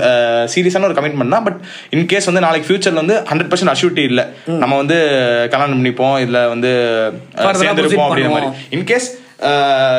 சீரியஸான 0.55 0.87
ஒரு 0.89 0.97
கமிட்மெண்ட் 0.99 1.35
தான். 1.35 1.45
பட் 1.47 1.61
இன் 1.97 2.09
கேஸ் 2.13 2.29
வந்து 2.31 2.43
நாளைக்கு 2.47 2.69
ஃபியூச்சர்ல 2.69 3.03
வந்து 3.03 3.17
ஹண்ட்ரட் 3.29 3.51
பர்சன்ட் 3.53 3.73
அஷ்யூரிட்டி 3.75 4.05
இல்ல. 4.11 4.23
நம்ம 4.63 4.73
வந்து 4.81 4.97
கல்யாணம் 5.53 5.79
பண்ணிப்போம் 5.79 6.17
இல்ல 6.25 6.41
வந்து 6.55 6.73
சேர்ந்திருப்போம் 7.63 8.07
அப்படிங்கிற 8.09 8.33
மாதிரி. 8.35 8.51
இன்கேஸ் 8.77 9.09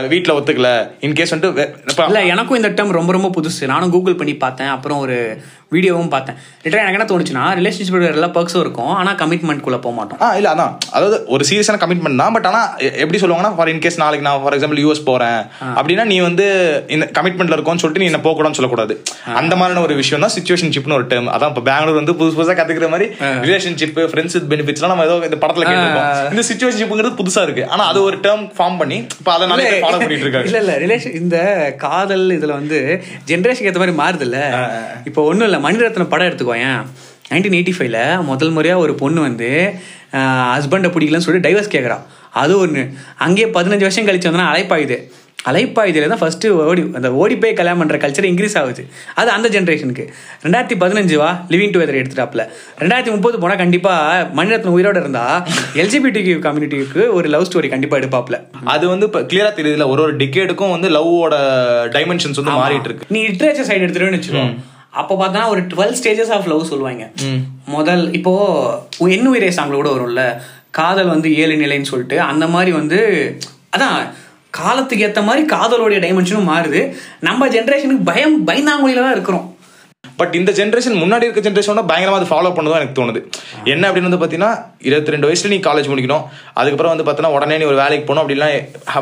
வீட்டில் 0.08 0.35
ஒத்துக்கல. 0.35 0.70
இன்கேஸ் 1.00 1.32
வந்துட்டு 1.35 2.06
இல்லை 2.06 2.26
எனக்கும் 2.26 2.62
இந்த 2.62 2.82
டேர்ம் 2.82 2.96
ரொம்ப 2.99 3.12
ரொம்ப 3.12 3.31
புதுசு. 3.37 3.67
நானும் 3.67 3.90
கூகுள் 3.90 4.14
பண்ணி 4.14 4.35
பார்த்தேன். 4.37 4.75
அப்புறம் 4.76 4.99
ஒரு 4.99 5.43
வீடியோவும் 5.73 6.11
பார்த்தேன். 6.12 6.37
லிட்டரா 6.62 6.82
எனக்கு 6.82 6.99
என்ன 6.99 7.09
தோணுச்சுன்னா 7.09 7.43
ரிலேஷன்ஷிப் 7.59 7.97
எல்லா 8.11 8.29
பர்க்ஸும் 8.35 8.62
இருக்கும். 8.62 8.93
ஆனா 8.94 9.11
கமிட்மெண்ட் 9.19 9.62
குள்ள 9.62 9.79
போக 9.79 9.94
மாட்டோம். 9.97 10.20
ஆ 10.23 10.37
இல்ல 10.37 10.49
அதான். 10.55 10.70
அதாவது 10.93 11.17
ஒரு 11.29 11.44
சீரியஸான 11.49 11.79
கமிட்மெண்ட் 11.82 12.20
தான் 12.23 12.35
பட் 12.37 12.47
ஆனா 12.50 12.61
எ- 12.87 12.94
எப்படி 13.03 13.19
சொல்லுவாங்கன்னா 13.19 13.53
ஃபார் 13.56 13.70
இன்கேஸ் 13.73 13.99
நாளைக்கு 14.03 14.26
நான் 14.26 14.43
ஃபார் 14.43 14.55
எக்ஸாம்பிள் 14.56 14.81
யூஎஸ் 14.82 15.03
போறேன். 15.05 15.41
அப்படின்னா 15.79 16.05
நீ 16.06 16.17
வந்து 16.20 16.47
இந்த 16.88 17.06
கமிட்மெண்ட்ல 17.19 17.56
இருக்கோம்னு 17.56 17.82
சொல்லிட்டு 17.82 18.03
நீ 18.03 18.11
என்ன 18.11 18.20
போக 18.20 18.35
கூடாதுன்னு 18.35 18.61
சொல்லக்கூடாது 18.61 18.97
அந்த 19.41 19.55
மாதிரியான 19.56 19.85
ஒரு 19.87 19.97
விஷயம் 20.00 20.25
தான் 20.25 20.35
சிச்சுவேஷன்ஷிப்னு 20.37 20.97
ஒரு 20.97 21.06
டேர்ம் 21.11 21.29
அதான் 21.35 21.53
இப்போ 21.53 21.65
பெங்களூர் 21.69 22.00
வந்து 22.00 22.14
புதுசு 22.19 22.37
புதுசா 22.38 22.56
கத்துக்கிற 22.59 22.88
மாதிரி 22.88 23.09
ரிலேஷன்ஷிப் 23.47 23.94
ஃப்ரெண்ட்ஸ் 24.06 24.37
வித் 24.38 24.49
பெனிஃபிட்ஸ்லாம் 24.53 24.93
நம்ம 24.94 25.06
ஏதோ 25.09 25.19
இந்த 25.29 25.41
படத்துல 25.43 25.67
கேட்டிருக்கோம் 25.67 26.32
இந்த 26.32 26.44
சிச்சுவேஷன்ஷிப்ங்கிறது 26.50 27.19
புதுசா 27.21 27.44
இருக்கு. 27.47 27.67
ஆனா 27.71 27.85
அது 27.91 28.03
ஒரு 28.05 28.19
டேர்ம் 28.25 28.47
ஃபார்ம் 28.56 28.81
பண்ணி 28.81 29.00
இப்போ 29.17 29.32
அதை 29.37 29.50
பேர் 29.61 29.79
ஃபாலோ 29.85 30.00
பண்ணிட்டு 30.00 30.26
இருக்காங்க. 30.26 30.49
இல்ல 30.50 30.62
இல்ல 30.64 30.75
ரிலேஷன் 30.85 31.17
இந்த 31.21 31.37
காதல் 31.85 32.26
இதுல 32.37 32.53
வந்து 32.59 32.81
ஜென்ரேஷனுக்கு 33.29 33.71
ஏத்த 33.71 33.85
மாதிரி 33.85 33.99
மாறுது 33.99 34.26
இல்ல 34.29 34.41
இப்போ 35.09 35.21
ஒண்ணும் 35.29 35.47
இல்ல 35.49 35.56
மணிரத்னம் 35.67 36.13
படம் 36.15 36.29
எடுத்துக்கோயேன் 36.31 36.81
நைன்டீன் 37.31 37.57
எயிட்டி 37.59 37.75
ஃபைவ்ல 37.77 38.01
முதல் 38.31 38.55
முறையா 38.57 38.75
ஒரு 38.85 38.93
பொண்ணு 39.03 39.21
வந்து 39.29 39.49
ஹஸ்பண்டை 40.57 40.91
பிடிக்கலன்னு 40.95 41.27
சொல்லி 41.29 41.45
டைவர்ஸ் 41.47 41.75
கேட்குறா 41.77 41.97
அது 42.43 42.53
ஒன்று 42.65 42.83
அங்கேயே 43.25 43.49
பதினஞ்சு 43.57 43.87
வருஷம் 43.87 44.07
கழிச்சு 44.09 44.29
வந்தோன்னா 44.29 44.51
அலைப்பாயுது. 44.53 44.97
அலைப்பாயுதுல 45.49 46.09
தான் 46.13 46.21
ஃபர்ஸ்ட் 46.21 46.47
ஓடி 46.69 46.83
அந்த 46.99 47.09
ஓடி 47.21 47.35
போய் 47.43 47.53
கல்யாணம் 47.59 47.81
பண்ற 47.83 47.97
கல்ச்சர் 48.05 48.27
இன்க்ரீஸ் 48.31 48.57
ஆகுது. 48.61 48.83
அது 49.21 49.29
அந்த 49.35 49.47
ஜென்ரேஷனுக்கு 49.55 50.05
ரெண்டாயிரத்தி 50.45 50.77
பதினஞ்சு 50.83 51.17
வா 51.21 51.29
லிவிங் 51.53 51.73
டுகெதர் 51.75 51.99
எடுத்துட்டாப்ல. 52.01 52.45
ரெண்டாயிரத்தி 52.83 53.13
முப்பது 53.17 53.39
போனா 53.43 53.55
கண்டிப்பா 53.63 53.93
மணிரத்னம் 54.39 54.77
உயிரோட 54.77 54.99
இருந்தா 55.03 55.25
எல்ஜிபிடி 55.83 56.23
கம்யூனிட்டிக்கு 56.47 57.05
ஒரு 57.19 57.29
லவ் 57.35 57.47
ஸ்டோரி 57.51 57.71
கண்டிப்பா 57.75 57.99
எடுப்பாப்ல. 58.01 58.39
அது 58.75 58.85
வந்து 58.93 59.07
இப்போ 59.11 59.23
கிளியரா 59.33 59.53
தெரியுதுல 59.61 59.87
ஒரு 59.93 60.03
ஒரு 60.07 60.17
டிகேடுக்கும் 60.23 60.75
வந்து 60.77 60.91
லவ்வோட 60.97 61.37
டைமென்ஷன்ஸ் 61.97 62.41
வந்து 62.43 62.59
மாறிட்டு 62.63 62.91
இருக்கு. 62.91 63.09
நீ 63.17 63.23
லிட்ரேச்சர் 63.29 63.71
சைடு 63.71 63.85
எடுத்துட்டேன்னு 63.87 64.21
வச்சுக்கோ. 64.21 64.45
அப்போ 65.00 65.15
பார்த்தா 65.21 65.41
ஒரு 65.55 65.62
டுவெல் 65.73 65.97
ஸ்டேஜஸ் 65.99 66.33
ஆஃப் 66.37 66.49
லவ் 66.53 66.71
சொல்லுவாங்க. 66.71 67.05
முதல் 67.75 68.03
இப்போ 68.19 68.33
எண்ணு 69.17 69.33
உயிரே 69.35 69.50
சாங்ல 69.59 69.79
கூட 69.81 69.91
வரும்ல. 69.97 70.23
காதல் 70.79 71.12
வந்து 71.15 71.29
ஏழு 71.43 71.55
நிலைன்னு 71.62 71.91
சொல்லிட்டு 71.91 72.17
அந்த 72.31 72.45
மாதிரி 72.55 72.73
வந்து 72.81 72.99
அதான் 73.75 73.99
காலத்துக்கு 74.59 75.06
ஏத்த 75.06 75.23
மாதிரி 75.29 75.43
காதலோடைய 75.55 75.99
டைமென்ஷனும் 76.05 76.50
மாறுது. 76.53 76.81
நம்ம 77.29 77.49
ஜென்ரேஷனுக்கு 77.55 78.09
பயம் 78.11 78.37
பயந்தாங்குழியில 78.49 79.05
தான் 79.06 79.17
இருக்கிறோம். 79.17 79.47
பட் 80.20 80.35
இந்த 80.38 80.50
ஜென்ரேஷன் 80.59 80.97
முன்னாடி 81.03 81.26
இருக்க 81.26 81.43
ஜென்ரேஷனோட 81.47 81.82
பயங்கரமா 81.91 82.19
அது 82.20 82.29
ஃபாலோ 82.31 82.50
பண்ணதான் 82.56 82.81
எனக்கு 82.81 82.97
தோணுது. 83.00 83.20
என்ன 83.73 83.82
அப்படின்னு 83.88 84.09
வந்து 84.09 84.20
பாத்தீங்கன்னா 84.23 84.53
இருபத்தி 84.88 85.12
ரெண்டு 85.15 85.26
வயசுல 85.29 85.50
நீ 85.53 85.59
காலேஜ் 85.67 85.88
முடிக்கணும். 85.93 86.25
அதுக்கப்புறம் 86.59 86.93
வந்து 86.93 87.05
பார்த்தீங்கன்னா 87.06 87.37
உடனே 87.37 87.59
நீ 87.61 87.67
ஒரு 87.73 87.79
வேலைக்கு 87.82 88.05
போகணும் 88.09 88.23
அப்படின்னா 88.25 88.49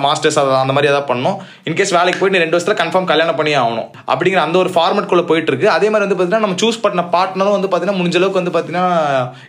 மாஸ்டர்ஸ் 0.06 0.38
அந்த 0.62 0.72
மாதிரி 0.76 0.90
ஏதாவது 0.92 1.08
பண்ணணும். 1.10 1.36
இன்கேஸ் 1.68 1.94
வேலைக்கு 1.98 2.20
போயிட்டு 2.20 2.36
நீ 2.36 2.42
ரெண்டு 2.44 2.56
வருஷத்துல 2.56 2.76
கன்ஃபார்ம் 2.82 3.08
கல்யாணம் 3.12 3.38
பண்ணி 3.40 3.54
ஆகணும். 3.62 3.88
அப்படிங்கிற 4.12 4.42
அந்த 4.46 4.58
ஒரு 4.64 4.72
ஃபார்மட் 4.76 5.08
குள்ள 5.12 5.24
போயிட்டு 5.30 5.52
இருக்கு. 5.52 5.68
அதே 5.76 5.90
மாதிரி 5.92 6.06
வந்து 6.06 6.18
பாத்தீங்கன்னா 6.18 6.46
நம்ம 6.46 6.58
சூஸ் 6.64 6.82
பண்ண 6.86 7.04
பார்ட்னரும் 7.16 7.56
வந்து 7.58 7.70
பாத்தீங்கன்னா 7.72 8.00
முடிஞ்ச 8.00 8.18
அளவுக்கு 8.20 8.42
வந்து 8.42 8.54
பாத்தீங்கன்னா 8.58 8.84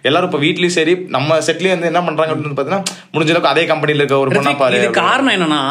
எல்லாரும் 0.09 0.29
இப்போ 0.31 0.41
வீட்லயும் 0.45 0.77
சரி 0.79 0.95
நம்ம 1.17 1.39
செட்லயும் 1.49 1.75
வந்து 1.77 1.91
என்ன 1.91 2.03
பண்றாங்க 2.07 2.31
அப்படின்னு 2.33 2.49
வந்து 2.49 2.61
பாத்தீங்கன்னா 2.61 2.83
முடிஞ்ச 3.15 3.31
அளவுக்கு 3.33 3.53
அதே 3.53 3.65
கம்பெனில 3.73 4.01
இருக்க 4.03 4.23
ஒரு 4.23 4.33
பொண்ணா 4.37 4.55
பாரு 4.63 4.79
இது 4.81 4.97
காரணம் 5.03 5.35
என்னன்னா 5.37 5.61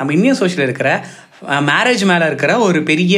நம்ம 0.00 0.12
இந்தியன் 0.18 0.40
சோஷியல் 0.42 0.66
இருக்கிற 0.68 0.90
மேரேஜ் 1.70 2.04
மேல 2.10 2.28
இருக்கிற 2.30 2.52
ஒரு 2.66 2.78
பெரிய 2.88 3.16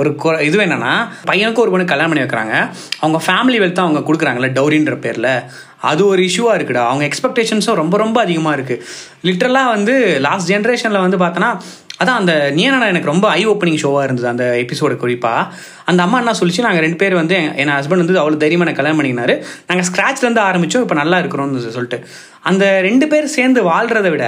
ஒரு 0.00 0.10
குறை- 0.10 0.40
இது 0.40 0.58
என்னன்னா 0.58 1.08
பையனுக்கு 1.26 1.54
ஒரு 1.54 1.70
பொண்ணு 1.70 1.86
கல்யாணம் 1.86 2.12
பண்ணி 2.12 2.28
வைக்கிறாங்க. 2.28 2.70
அவங்க 3.00 3.24
ஃபேமிலி 3.26 3.62
வெல்த் 3.62 3.78
அவங்க 3.78 4.12
கொடுக்குறாங்கல்ல 4.12 4.52
டௌரின்ற 4.52 4.96
பேரில். 4.96 5.40
அது 5.80 6.06
ஒரு 6.06 6.22
இஷ்யூவா 6.22 6.54
இருக்குடா. 6.54 6.86
அவங்க 6.86 7.08
எக்ஸ்பெக்டேஷன்ஸும் 7.08 7.74
ரொம்ப 7.74 7.96
ரொம்ப 7.96 8.20
அதிகமாக 8.20 8.62
இருக்கு. 8.62 8.86
லிட்ரலா 9.22 9.66
வந்து 9.66 10.18
லாஸ்ட் 10.20 10.52
ஜென்ரேஷனில் 10.52 11.00
வந்து 11.00 11.16
பார்த்தோன்னா 11.16 11.60
அதான் 12.00 12.16
அந்த 12.16 12.50
நீனா 12.50 12.86
எனக்கு 12.86 13.06
ரொம்ப 13.06 13.30
ஐ 13.30 13.46
ஓப்பனிங் 13.46 13.80
ஷோவாக 13.82 14.04
இருந்தது 14.04 14.28
அந்த 14.28 14.44
எபிசோடு 14.56 14.96
குறிப்பாக 14.96 15.46
அந்த 15.84 16.02
அம்மா 16.02 16.18
என்ன 16.18 16.34
சொல்லிச்சு 16.40 16.60
நாங்கள் 16.60 16.80
ரெண்டு 16.80 16.96
பேர் 16.96 17.14
வந்து 17.14 17.34
என் 17.34 17.54
என் 17.54 17.68
ஹஸ்பண்ட் 17.68 18.02
வந்து 18.04 18.18
அவ்வளோ 18.18 18.36
தைரியமாக 18.36 18.66
எனக்கு 18.66 18.80
கல்யாணம் 18.82 19.00
பண்ணினாரு 19.00 19.34
நாங்கள் 19.66 19.86
ஸ்க்ராட்ச்லேருந்து 19.90 20.42
ஆரம்பித்தோம் 20.42 20.82
இப்போ 20.82 20.94
நல்லா 20.94 21.18
இருக்கிறோம்னு 21.18 21.72
சொல்லிட்டு. 21.72 21.98
அந்த 22.42 22.80
ரெண்டு 22.80 23.08
பேர் 23.08 23.26
சேர்ந்து 23.26 23.62
வாழ்கிறத 23.62 24.10
விட 24.10 24.26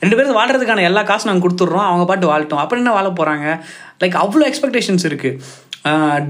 ரெண்டு 0.00 0.16
பேரும் 0.16 0.38
வாழ்கிறதுக்கான 0.38 0.82
எல்லா 0.82 1.02
காசும் 1.02 1.30
நாங்கள் 1.32 1.46
கொடுத்துட்றோம் 1.46 1.86
அவங்க 1.86 2.04
பாட்டு 2.04 2.26
வாழட்டும் 2.26 2.58
அப்படி 2.58 2.80
என்ன 2.80 2.92
வாழ 2.92 3.08
போகிறாங்க 3.10 3.46
லைக் 4.00 4.16
அவ்வளோ 4.16 4.46
எக்ஸ்பெக்டேஷன்ஸ் 4.46 5.04
இருக்குது 5.04 5.38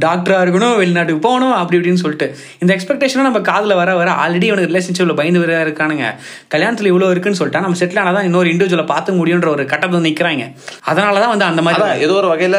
டாக்டராக 0.05 0.45
இருக்கணும் 0.45 0.77
வெளிநாட்டுக்கு 0.83 1.25
போகணும் 1.27 1.55
அப்படி 1.59 1.77
இப்படின்னு 1.79 2.03
சொல்லிட்டு. 2.05 2.27
இந்த 2.63 2.71
எக்ஸ்பெக்டேஷனும் 2.77 3.29
நம்ம 3.29 3.41
காதில் 3.51 3.79
வர 3.81 3.91
வர 4.01 4.11
ஆல்ரெடி 4.23 4.47
அவனுக்கு 4.51 4.71
ரிலேஷன்ஷிப்பில் 4.73 5.19
பயந்து 5.21 5.43
வர 5.43 5.59
இருக்கானுங்க. 5.67 6.07
கல்யாணத்தில் 6.55 6.91
இவ்வளோ 6.93 7.11
இருக்குன்னு 7.15 7.41
சொல்லிட்டா 7.41 7.65
நம்ம 7.67 7.79
செட்டில் 7.83 8.03
ஆனால் 8.05 8.17
தான் 8.19 8.29
இன்னொரு 8.31 8.51
இண்டிவிஜுவலை 8.55 8.87
பார்த்து 8.95 9.19
முடியுன்ற 9.21 9.51
ஒரு 9.57 9.65
கட்டத்தில் 9.75 10.07
நிற்கிறாங்க 10.09 10.47
அதனால 10.93 11.21
தான் 11.25 11.35
வந்து 11.35 11.49
அந்த 11.51 11.65
மாதிரி 11.67 12.05
ஏதோ 12.07 12.17
ஒரு 12.23 12.31
வகையில் 12.33 12.59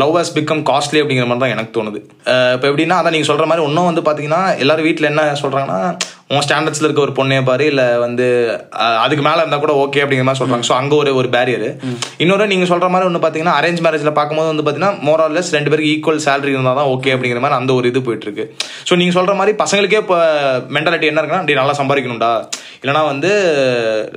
லவ் 0.00 0.14
ஹஸ் 0.18 0.34
பிகம் 0.36 0.62
காஸ்ட்லி 0.68 1.00
அப்படிங்கிற 1.00 1.24
மாதிரி 1.30 1.42
தான் 1.44 1.54
எனக்கு 1.54 1.72
தோணுது. 1.76 1.98
இப்போ 2.54 2.66
எப்படின்னா 2.68 2.98
அதான் 3.00 3.14
நீங்கள் 3.14 3.30
சொல்கிற 3.30 3.46
மாதிரி 3.50 3.64
இன்னும் 3.70 3.88
வந்து 3.88 4.02
பார்த்தீங்கன்னா 4.06 4.42
எல்லாரும் 4.62 4.86
வீட்டில் 4.88 5.08
என்ன 5.10 5.24
சொல்கிறாங்கன்னா 5.42 5.80
உன் 6.32 6.42
ஸ்டாண்டர்ட்ஸ்ல 6.44 6.86
இருக்க 6.86 7.00
ஒரு 7.06 7.14
பொண்ணைய 7.16 7.40
பாரு 7.48 7.64
இல்ல 7.72 7.82
வந்து 8.04 8.26
அதுக்கு 9.04 9.24
மேல 9.26 9.42
இருந்தா 9.42 9.58
கூட 9.64 9.72
ஓகே 9.82 10.02
அப்படிங்கிற 10.02 10.26
மாதிரி 10.28 10.40
சொல்றாங்க. 10.40 10.66
ஸோ 10.68 10.74
அங்க 10.80 10.94
ஒரு 11.00 11.10
ஒரு 11.20 11.28
பேரியர் 11.34 11.66
இன்னொரு 12.24 12.44
நீங்க 12.52 12.66
சொல்ற 12.70 12.86
மாதிரி 12.92 13.08
ஒன்று 13.08 13.22
பாத்தீங்கன்னா 13.24 13.56
அரேஞ்ச் 13.60 13.82
மேரேஜ்ல 13.86 14.12
பார்க்கும்போது 14.18 14.50
வந்து 14.52 14.64
பாத்தீங்கன்னா 14.66 14.94
மோரல்லஸ் 15.08 15.50
ரெண்டு 15.56 15.70
பேருக்கு 15.72 15.92
ஈக்குவல் 15.94 16.22
சேலரி 16.26 16.54
இருந்தால் 16.56 16.78
தான் 16.80 16.90
ஓகே 16.94 17.12
அப்படிங்கிற 17.14 17.42
மாதிரி 17.44 17.58
அந்த 17.60 17.72
ஒரு 17.78 17.88
இது 17.92 18.02
போயிட்டு 18.08 18.28
இருக்கு 18.28 18.46
ஸோ 18.90 18.98
நீங்க 19.02 19.14
சொல்ற 19.18 19.34
மாதிரி 19.40 19.54
பசங்களுக்கே 19.62 20.00
இப்போ 20.04 20.18
மென்டாலிட்டி 20.76 21.10
என்ன 21.10 21.20
இருக்குன்னா 21.22 21.42
அப்படி 21.44 21.60
நல்லா 21.62 21.76
சம்பாதிக்கணும்டா. 21.80 22.32
இல்லைனா 22.82 23.02
வந்து 23.12 23.30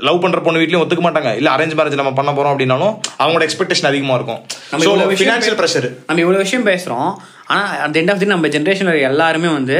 லவ் 0.08 0.24
பண்ற 0.24 0.40
பொண்ணு 0.46 0.62
வீட்லயும் 0.62 0.84
ஒத்துக்க 0.84 1.04
மாட்டாங்க. 1.06 1.32
இல்ல 1.42 1.50
அரேஞ்ச் 1.56 1.78
மேரேஜ் 1.80 2.02
நம்ம 2.02 2.14
பண்ண 2.20 2.32
போறோம் 2.38 2.54
அப்படின்னாலும் 2.54 2.94
அவங்களோட 3.22 3.46
எக்ஸ்பெக்டேஷன் 3.48 3.90
அதிகமா 3.92 4.16
இருக்கும். 4.20 4.42
நம்ம 4.72 4.84
ஸோ 4.86 4.90
இவ்வளவு 4.90 5.12
விஷயம் 5.12 5.30
ஃபினான்ஷியல் 5.30 5.60
ப்ரெஷர் 5.62 5.88
நம்ம 6.08 6.22
இவ்வளோ 6.26 6.42
விஷயம் 6.46 6.68
பேசுகிறோம் 6.72 7.10
ஆனால் 7.54 7.82
அந்த 7.86 7.96
எண்ட் 8.02 8.12
ஆஃப் 8.14 8.22
தி 8.22 8.28
நம்ம 8.34 8.50
ஜென்ரேஷனில் 8.56 9.06
எல்லாருமே 9.10 9.50
வந்து 9.58 9.78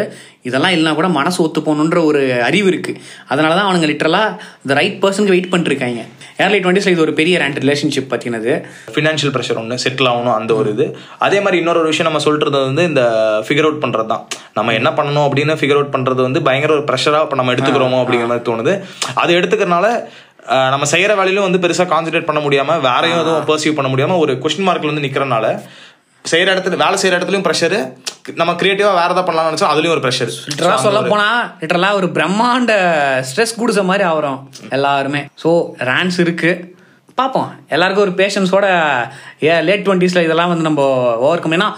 இதெல்லாம் 0.48 0.74
இல்லைனா 0.76 0.92
கூட 1.00 1.08
மனசு 1.18 1.40
ஒத்து 1.46 1.60
போகணுன்ற 1.66 2.00
ஒரு 2.10 2.20
அறிவு 2.50 2.68
இருக்குது 2.72 3.00
அதனால 3.32 3.52
தான் 3.58 3.68
அவனுங்க 3.68 3.88
லிட்டரலாக 3.92 4.36
இந்த 4.64 4.74
ரைட் 4.80 5.00
பர்சனுக்கு 5.04 5.34
வெயிட் 5.36 5.50
பண்ணிருக்காங்க. 5.54 6.04
ஏர்லி 6.44 6.60
டுவெண்ட்டிஸில் 6.64 6.94
இது 6.96 7.04
ஒரு 7.06 7.14
பெரிய 7.20 7.36
ரேண்ட் 7.42 7.60
ரிலேஷன்ஷிப் 7.64 8.10
பற்றினது 8.12 8.52
ஃபினான்ஷியல் 8.96 9.34
ப்ரெஷர் 9.36 9.60
ஒன்று 9.62 9.80
செட்டில் 9.86 10.10
ஆகணும் 10.12 10.36
அந்த 10.40 10.52
ஒரு 10.60 10.70
இது. 10.76 10.86
அதே 11.26 11.40
மாதிரி 11.46 11.60
இன்னொரு 11.62 11.90
விஷயம் 11.92 12.10
நம்ம 12.10 12.22
சொல்றது 12.28 12.60
வந்து 12.70 12.86
இந்த 12.92 13.04
ஃபிகர் 13.48 13.68
அவுட் 13.70 13.82
பண்றது 13.86 14.10
தான் 14.14 14.24
நம்ம 14.60 14.76
என்ன 14.80 14.92
பண்ணணும் 15.00 15.26
அப்படின்னு 15.28 15.56
ஃபிகர் 15.62 15.80
அவுட் 15.80 15.94
பண்றது 15.96 16.22
வந்து 16.28 16.42
பயங்கர 16.48 16.74
ஒரு 16.78 16.86
ப்ரெஷராக 16.92 17.28
இப்போ 17.28 17.40
நம்ம 17.42 17.54
எடுத்துக்கிறோமோ 17.56 18.00
அப்படிங்கிற 18.04 18.30
மாதிரி 18.32 18.48
தோணுது. 18.52 18.76
அது 19.24 19.34
எடுத்துக்கிறனால 19.40 19.88
நம்ம 20.74 20.86
செய்யற 20.92 21.12
வேலையிலும் 21.20 21.46
வந்து 21.46 21.62
பெருசாக 21.64 21.90
கான்சென்ட்ரேட் 21.94 22.28
பண்ண 22.28 22.42
முடியாம 22.46 22.76
வேறையும் 22.86 23.20
எதுவும் 23.24 23.48
பர்சீவ் 23.50 23.78
பண்ண 23.80 23.90
முடியாம 23.94 24.18
ஒரு 24.24 24.34
கொஸ்டின் 24.44 24.68
மார்க்ல 24.68 24.92
வந்து 24.92 25.06
நிக்கிறனால 25.06 25.46
செய்யற 26.32 26.54
இடத்துல 26.56 26.78
வேலை 26.84 26.98
செய்யற 27.02 27.18
இடத்துலயும் 27.18 27.48
ப்ரெஷர் 27.48 27.78
நம்ம 28.40 28.54
கிரியேட்டிவா 28.62 28.94
வேற 29.02 29.10
ஏதாவது 29.14 29.28
பண்ணலாம்னு 29.28 29.52
நினைச்சா 29.52 29.74
அதுலயும் 29.74 29.96
ஒரு 29.96 30.04
ப்ரெஷர் 30.06 30.32
லிட்டரலாக 30.48 30.80
சொல்ல 30.86 31.02
போனால் 31.12 31.44
லிட்டரலாக 31.62 32.00
ஒரு 32.00 32.08
பிரம்மாண்ட 32.18 32.74
ஸ்ட்ரெஸ் 33.30 33.60
குடிச்ச 33.60 33.84
மாதிரி 33.90 34.06
ஆகிறோம் 34.12 34.40
எல்லாருமே. 34.78 35.22
ஸோ 35.44 35.52
ரேன்ஸ் 35.90 36.18
இருக்குது 36.24 36.74
பார்ப்போம். 37.20 37.48
எல்லாருக்கும் 37.76 38.06
ஒரு 38.08 38.14
பேஷன்ஸோட 38.20 38.66
ஏ 39.46 39.54
லேட் 39.68 39.86
டுவெண்ட்டீஸில் 39.86 40.26
இதெல்லாம் 40.26 40.52
வந்து 40.52 40.68
நம்ம 40.68 40.82
ஓவர் 41.28 41.42
கம் 41.44 41.56
ஏன்னா 41.58 41.70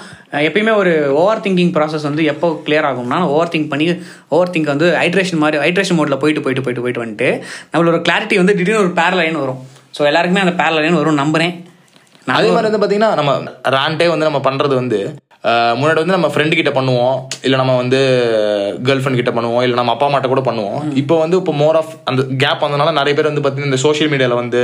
எப்பயுமே 0.48 0.74
ஒரு 0.82 0.92
ஓவர் 1.22 1.44
திங்கிங் 1.46 1.72
ப்ராசஸ் 1.78 2.08
வந்து 2.10 2.24
எப்போ 2.32 2.48
கிளியர் 2.66 2.88
ஆகும்னா 2.90 3.20
ஓவர் 3.36 3.52
திங்க் 3.54 3.72
பண்ணி 3.72 3.86
ஓவர் 4.36 4.52
திங்க் 4.56 4.74
வந்து 4.74 4.88
ஹைட்ரேஷன் 5.02 5.42
மாதிரி 5.44 5.62
ஹைட்ரேஷன் 5.66 6.00
மோடில் 6.00 6.22
போயிட்டு 6.24 6.44
போயிட்டு 6.46 6.64
போயிட்டு 6.66 6.84
போயிட்டு 6.86 7.04
வந்துட்டு 7.04 7.30
நம்மளோட 7.72 8.00
கிளாரிட்டி 8.08 8.38
வந்து 8.42 8.58
திடீர்னு 8.60 8.84
ஒரு 8.86 8.94
பேரல் 9.00 9.22
லைன் 9.24 9.42
வரும். 9.44 9.62
ஸோ 9.98 10.02
எல்லாருக்குமே 10.12 10.44
அந்த 10.46 10.56
பேரல் 10.62 10.84
லைன் 10.86 11.02
வரும் 11.02 11.22
நம்புறேன். 11.24 11.54
நான் 11.56 11.69
அதே 12.28 12.52
மாதிரி 12.56 12.70
வந்து 12.70 12.84
பாத்தீங்கன்னா 12.84 13.12
நம்ம 13.22 13.34
ரேண்டே 13.78 14.08
வந்து 14.14 14.30
நம்ம 14.30 14.42
பண்றது 14.50 14.76
வந்து 14.82 15.00
முன்னாடி 15.80 16.00
வந்து 16.02 16.16
நம்ம 16.16 16.30
ஃப்ரெண்டு 16.32 16.58
கிட்ட 16.60 16.72
பண்ணுவோம். 16.78 17.14
இல்ல 17.46 17.58
நம்ம 17.60 17.74
வந்து 17.82 18.00
கேர்ள் 18.88 19.02
ஃப்ரெண்ட் 19.02 19.20
கிட்ட 19.20 19.32
பண்ணுவோம். 19.36 19.62
இல்ல 19.66 19.76
நம்ம 19.80 19.94
அப்பா 19.94 20.08
அம்மாட்ட 20.08 20.30
கூட 20.32 20.42
பண்ணுவோம். 20.48 20.80
இப்போ 21.02 21.16
வந்து 21.22 21.38
இப்போ 21.42 21.54
மோர் 21.62 21.78
ஆஃப் 21.82 21.94
அந்த 22.10 22.22
கேப் 22.42 22.64
வந்தனால 22.66 22.94
நிறைய 22.98 23.14
பேர் 23.18 23.30
வந்து 23.30 23.44
பாத்தீங்கன்னா 23.44 23.72
இந்த 23.72 23.82
சோஷியல் 23.86 24.12
மீடியால 24.14 24.38
வந்து 24.42 24.62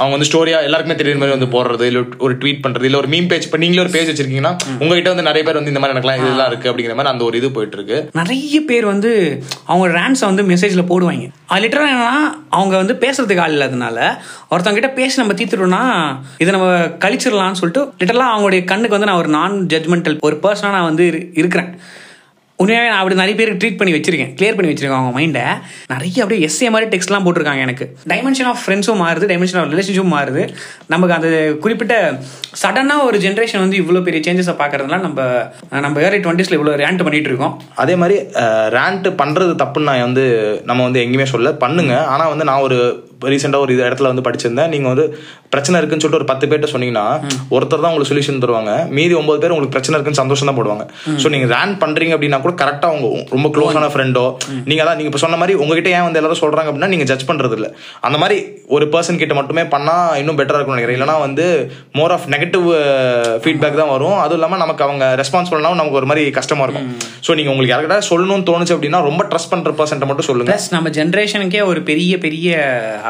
அவங்க 0.00 0.12
வந்து 0.16 0.28
ஸ்டோரியா 0.30 0.58
எல்லாருக்குமே 0.68 0.98
தெரியுற 1.00 1.20
மாதிரி 1.22 1.36
வந்து 1.36 1.50
போடுறது 1.54 1.86
இல்ல 1.90 2.00
ஒரு 2.26 2.36
ட்வீட் 2.42 2.64
பண்றது 2.64 2.88
இல்ல 2.88 2.98
ஒரு 3.02 3.10
மீம் 3.14 3.30
பேஜ் 3.32 3.46
இப்போ 3.48 3.60
நீங்களே 3.64 3.84
ஒரு 3.86 3.94
பேஜ் 3.96 4.10
வச்சிருக்கீங்கன்னா 4.10 4.54
உங்ககிட்ட 4.82 5.12
வந்து 5.14 5.28
நிறைய 5.30 5.44
பேர் 5.48 5.60
வந்து 5.60 5.72
இந்த 5.74 5.82
மாதிரி 5.82 5.96
எனக்குலாம் 5.96 6.20
இதெல்லாம் 6.22 6.50
இருக்கு 6.52 6.70
அப்படிங்கிற 6.70 6.96
மாதிரி 7.00 7.12
அந்த 7.14 7.24
ஒரு 7.28 7.38
இது 7.42 7.50
போயிட்டு 7.58 7.78
இருக்கு. 7.80 8.00
நிறைய 8.22 8.60
பேர் 8.70 8.86
வந்து 8.94 9.12
அவங்க 9.70 9.88
ரேன்ஸை 9.98 10.26
வந்து 10.30 10.46
மெசேஜில் 10.52 10.90
போடுவாங்க. 10.92 11.28
அது 11.50 11.62
லிட்டராக 11.62 11.90
என்னன்னா 11.90 12.16
அவங்க 12.50 12.76
வந்து 12.76 12.94
பேசுறதுக்கு 12.94 13.40
ஆள் 13.40 13.52
இல்லாதனால 13.52 13.98
ஒருத்தவங்க 14.50 14.72
கிட்ட 14.72 14.90
பேசி 14.90 15.20
நம்ம 15.20 15.32
தீர்த்துட்டோம்னா 15.32 15.82
இதை 16.38 16.52
நம்ம 16.52 16.68
கழிச்சிடலாம்னு 16.98 17.52
சொல்லிட்டு 17.52 17.92
லிட்டரலாக 17.98 18.34
அவங்களுடைய 18.34 18.64
கண்ணுக்கு 18.64 18.96
வந்து 18.98 19.06
நான் 19.06 19.16
ஒரு 19.16 19.28
நான் 19.28 19.54
ஜட்மெண்டல் 19.66 20.18
ஒரு 20.20 20.40
பர்சனாக 20.42 20.70
நான் 20.70 20.84
வந்து 20.84 21.04
இரு- 21.10 21.38
இருக்கிறேன். 21.38 21.70
உண்மையாகவே 22.62 22.88
நான் 22.92 23.00
அப்படி 23.02 23.16
நிறைய 23.20 23.34
பேருக்கு 23.38 23.60
ட்ரீட் 23.62 23.78
பண்ணி 23.80 23.92
வச்சிருக்கேன். 23.96 24.32
கிளியர் 24.38 24.56
பண்ணி 24.56 24.70
வச்சிருக்கேன் 24.70 25.00
அவங்க 25.00 25.12
மைண்டை 25.18 25.44
நிறைய 25.92 26.22
அப்படியே 26.24 26.40
எஸ்ஏ 26.48 26.68
மாதிரி 26.74 26.88
டெக்ஸ்ட்லாம் 26.94 27.24
போட்டிருக்காங்க 27.26 27.62
எனக்கு. 27.66 27.86
டைமென்ஷன் 28.12 28.48
ஆஃப் 28.50 28.62
ஃப்ரெண்ட்ஸும் 28.64 29.00
மாறுது 29.04 29.28
டைமென்ஷன் 29.32 29.60
ஆஃப் 29.60 29.70
ரிலேஷன்ஷிப்பும் 29.74 30.14
மாறுது. 30.16 30.42
நமக்கு 30.94 31.16
அந்த 31.18 31.30
குறிப்பிட்ட 31.64 31.94
சடனாக 32.62 33.06
ஒரு 33.08 33.18
ஜென்ரேஷன் 33.26 33.64
வந்து 33.64 33.80
இவ்வளோ 33.82 34.02
பெரிய 34.08 34.22
சேஞ்சஸை 34.26 34.56
பார்க்கறதுனால 34.62 35.00
நம்ம 35.08 35.20
நம்ம 35.86 36.00
ஏர்லி 36.06 36.20
டுவெண்ட்டிஸில் 36.26 36.58
இவ்வளோ 36.58 36.74
ரேண்ட் 36.84 37.04
பண்ணிட்டு 37.06 37.30
இருக்கோம். 37.32 37.54
அதே 37.84 37.96
மாதிரி 38.02 38.18
ரேண்ட் 38.78 39.08
பண்ணுறது 39.22 39.54
தப்புன்னு 39.62 39.90
நான் 39.90 40.06
வந்து 40.08 40.26
நம்ம 40.70 40.82
வந்து 40.88 41.02
எங்கேயுமே 41.04 41.28
சொல்ல 41.34 41.52
பண்ணுங்க. 41.64 41.94
ஆனால் 42.14 42.32
வந்து 42.34 42.48
நான் 42.50 42.66
ஒரு 42.68 42.78
ரீசெண்டாக 43.32 43.64
ஒரு 43.64 43.72
இது 43.74 43.82
இடத்துல 43.88 44.10
வந்து 44.12 44.24
படிச்சிருந்தேன். 44.26 44.70
நீங்கள் 44.74 44.90
வந்து 44.92 45.06
பிரச்சனை 45.52 45.76
இருக்குன்னு 45.80 46.02
சொல்லிட்டு 46.04 46.20
ஒரு 46.22 46.28
பத்து 46.32 46.48
பேர்ட்ட 46.50 46.68
சொன்னீங்கன்னா 46.74 47.06
ஒருத்தர் 47.54 47.82
தான் 47.82 47.90
உங்களுக்கு 47.92 48.10
சொல்யூஷன் 48.12 48.42
தருவாங்க. 48.44 48.72
மீதி 48.96 49.14
ஒன்பது 49.20 49.40
பேர் 49.42 49.54
உங்களுக்கு 49.54 49.74
பிரச்சனை 49.76 49.94
இருக்குன்னு 49.96 50.22
சந்தோஷம் 50.22 50.50
தான் 50.50 50.58
போடுவாங்க. 50.60 50.84
ஸோ 51.22 51.28
நீங்கள் 51.34 51.52
ரேன் 51.54 51.74
பண்ணுறீங்க 51.82 52.14
அப்படின்னா 52.16 52.40
கூட 52.46 52.54
கரெக்டாக 52.62 52.92
அவங்க 52.92 53.08
ரொம்ப 53.36 53.50
க்ளோஸான 53.56 53.90
ஃப்ரெண்டோ 53.94 54.24
நீங்கள் 54.68 54.84
அதான் 54.84 54.98
நீங்கள் 55.00 55.12
இப்போ 55.12 55.22
சொன்ன 55.24 55.38
மாதிரி 55.42 55.56
உங்ககிட்ட 55.62 55.90
ஏன் 55.96 56.06
வந்து 56.08 56.20
எல்லாரும் 56.22 56.42
சொல்கிறாங்க 56.44 56.68
அப்படின்னா 56.70 56.90
நீங்கள் 56.94 57.10
ஜட்ஜ் 57.12 57.28
பண்ணுறது 57.30 57.48
அந்த 58.08 58.16
மாதிரி 58.22 58.38
ஒரு 58.76 58.84
பர்சன் 58.94 59.20
கிட்ட 59.20 59.34
மட்டுமே 59.40 59.62
பண்ணால் 59.74 60.16
இன்னும் 60.20 60.38
பெட்டராக 60.38 60.58
இருக்கும்னு 60.58 60.78
நினைக்கிறேன். 60.78 60.98
இல்லைன்னா 60.98 61.16
வந்து 61.26 61.44
மோர் 61.98 62.12
ஆஃப் 62.16 62.26
நெகட்டிவ் 62.34 62.66
ஃபீட்பேக் 63.42 63.80
தான் 63.80 63.92
வரும். 63.94 64.18
அதுவும் 64.24 64.38
இல்லாமல் 64.38 64.62
நமக்கு 64.64 64.84
அவங்க 64.86 65.04
ரெஸ்பான்ஸ் 65.20 65.50
பண்ணாலும் 65.52 65.80
நமக்கு 65.80 66.00
ஒரு 66.00 66.08
மாதிரி 66.10 66.24
கஷ்டமாக 66.38 66.66
இருக்கும். 66.66 66.88
ஸோ 67.26 67.30
நீங்கள் 67.38 67.52
உங்களுக்கு 67.54 67.74
யார்கிட்ட 67.74 67.98
சொல்லணும்னு 68.10 68.48
தோணுச்சு 68.50 68.74
அப்படின்னா 68.76 69.00
ரொம்ப 69.08 69.24
ட்ரஸ்ட் 69.32 69.52
பண்ணுற 69.54 69.72
பர்சன்ட்டை 69.80 70.08
மட்டும் 70.10 70.28
சொல்லுங்கள் 70.30 70.68
நம்ம 70.76 70.92
ஜென்ரேஷனுக்கே 70.98 71.62
ஒரு 71.72 71.82
பெரிய 71.90 72.12
பெரிய 72.24 72.48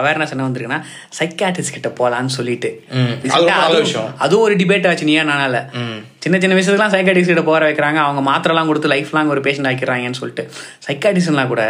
அவேர்னஸ் 0.00 0.32
என்ன 0.34 0.46
வந்திருக்குன்னா 0.48 0.80
சைக்காட்டிஸ்ட் 1.18 1.76
கிட்ட 1.76 1.90
போலான்னு 2.00 2.32
சொல்லிட்டு. 2.38 2.70
அதுவும் 4.24 4.44
ஒரு 4.46 4.56
டிபேட் 4.62 4.88
ஆச்சு 4.90 5.08
நீயா 5.10 5.24
நானால 5.30 5.58
சின்ன 6.24 6.38
சின்ன 6.40 6.56
விஷயத்துக்குலாம் 6.56 6.94
சைக்காட்டிஸ்ட் 6.96 7.32
கிட்ட 7.32 7.44
போற 7.50 7.70
வைக்கிறாங்க 7.70 7.98
அவங்க 8.06 8.22
மாத்திரலாம் 8.30 8.70
கொடுத்து 8.70 8.92
லைஃப் 8.94 9.14
லாங் 9.16 9.32
ஒரு 9.34 9.42
பேஷண்ட் 9.46 9.70
ஆக்கிறாங்கன்னு 9.70 10.20
சொல்லிட்டு. 10.22 10.44
சைக்காட்டிஸ்ட்லாம் 10.86 11.52
கூட 11.54 11.64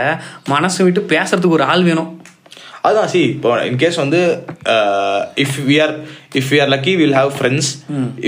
மனசு 0.55 0.81
விட்டு 0.85 1.03
பேசுறதுக்கு 1.15 1.57
ஒரு 1.59 1.67
ஆள் 1.73 1.85
வேணும். 1.89 2.11
அதுதான் 2.85 3.09
சி 3.09 3.21
இப்போ 3.31 3.49
இன்கேஸ் 3.67 3.99
வந்து 3.99 4.21
if 5.43 5.57
we 5.65 5.77
are 5.81 5.93
if 6.35 6.49
we 6.51 6.59
are 6.61 6.71
lucky 6.71 6.93
will 6.97 7.17
have 7.17 7.33
friends 7.37 7.69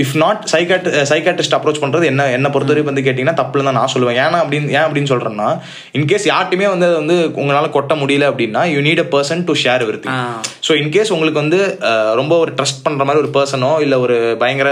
if 0.01 0.13
not 0.17 0.41
சைக்காட் 0.51 0.87
psychiatrist 1.09 1.55
approach 1.57 1.81
பண்றது 1.81 2.05
என்ன 2.09 2.27
என்ன 2.35 2.49
பொறுத்தவரைக்கும் 2.53 2.91
வந்து 2.91 3.05
கேட்டிங்கன்னா 3.05 3.39
தப்புல 3.39 3.63
தான் 3.63 3.77
நான் 3.79 3.93
சொல்லுவேன். 3.93 4.19
ஏன்னா 4.21 4.41
அப்படின்னு 4.43 4.73
ஏன் 4.75 4.85
அப்படின்னு 4.85 5.11
சொல்றேன்னா 5.11 5.49
இன்கேஸ் 5.97 6.27
யார்ட்டுமே 6.29 6.67
வந்து 6.69 6.87
அது 6.89 6.99
வந்து 7.01 7.15
உங்களால 7.41 7.69
கொட்ட 7.73 7.95
முடியல 8.01 8.27
அப்படின்னா 8.31 8.63
you 8.71 8.81
need 8.81 9.03
a 9.03 9.09
person 9.11 9.45
to 9.45 9.55
share 9.63 9.85
ah. 10.11 10.17
So 10.63 10.73
in case 10.81 11.13
உங்களுக்கு 11.13 11.43
வந்து 11.43 11.61
அஹ், 11.89 12.13
ரொம்ப 12.15 12.33
ஒரு 12.39 12.53
ட்ரஸ்ட் 12.57 12.85
பண்ற 12.85 13.03
மாதிரி 13.03 13.23
ஒரு 13.23 13.33
பர்சனோ 13.35 13.73
இல்ல 13.81 13.97
ஒரு 13.99 14.17
பயங்கர 14.39 14.69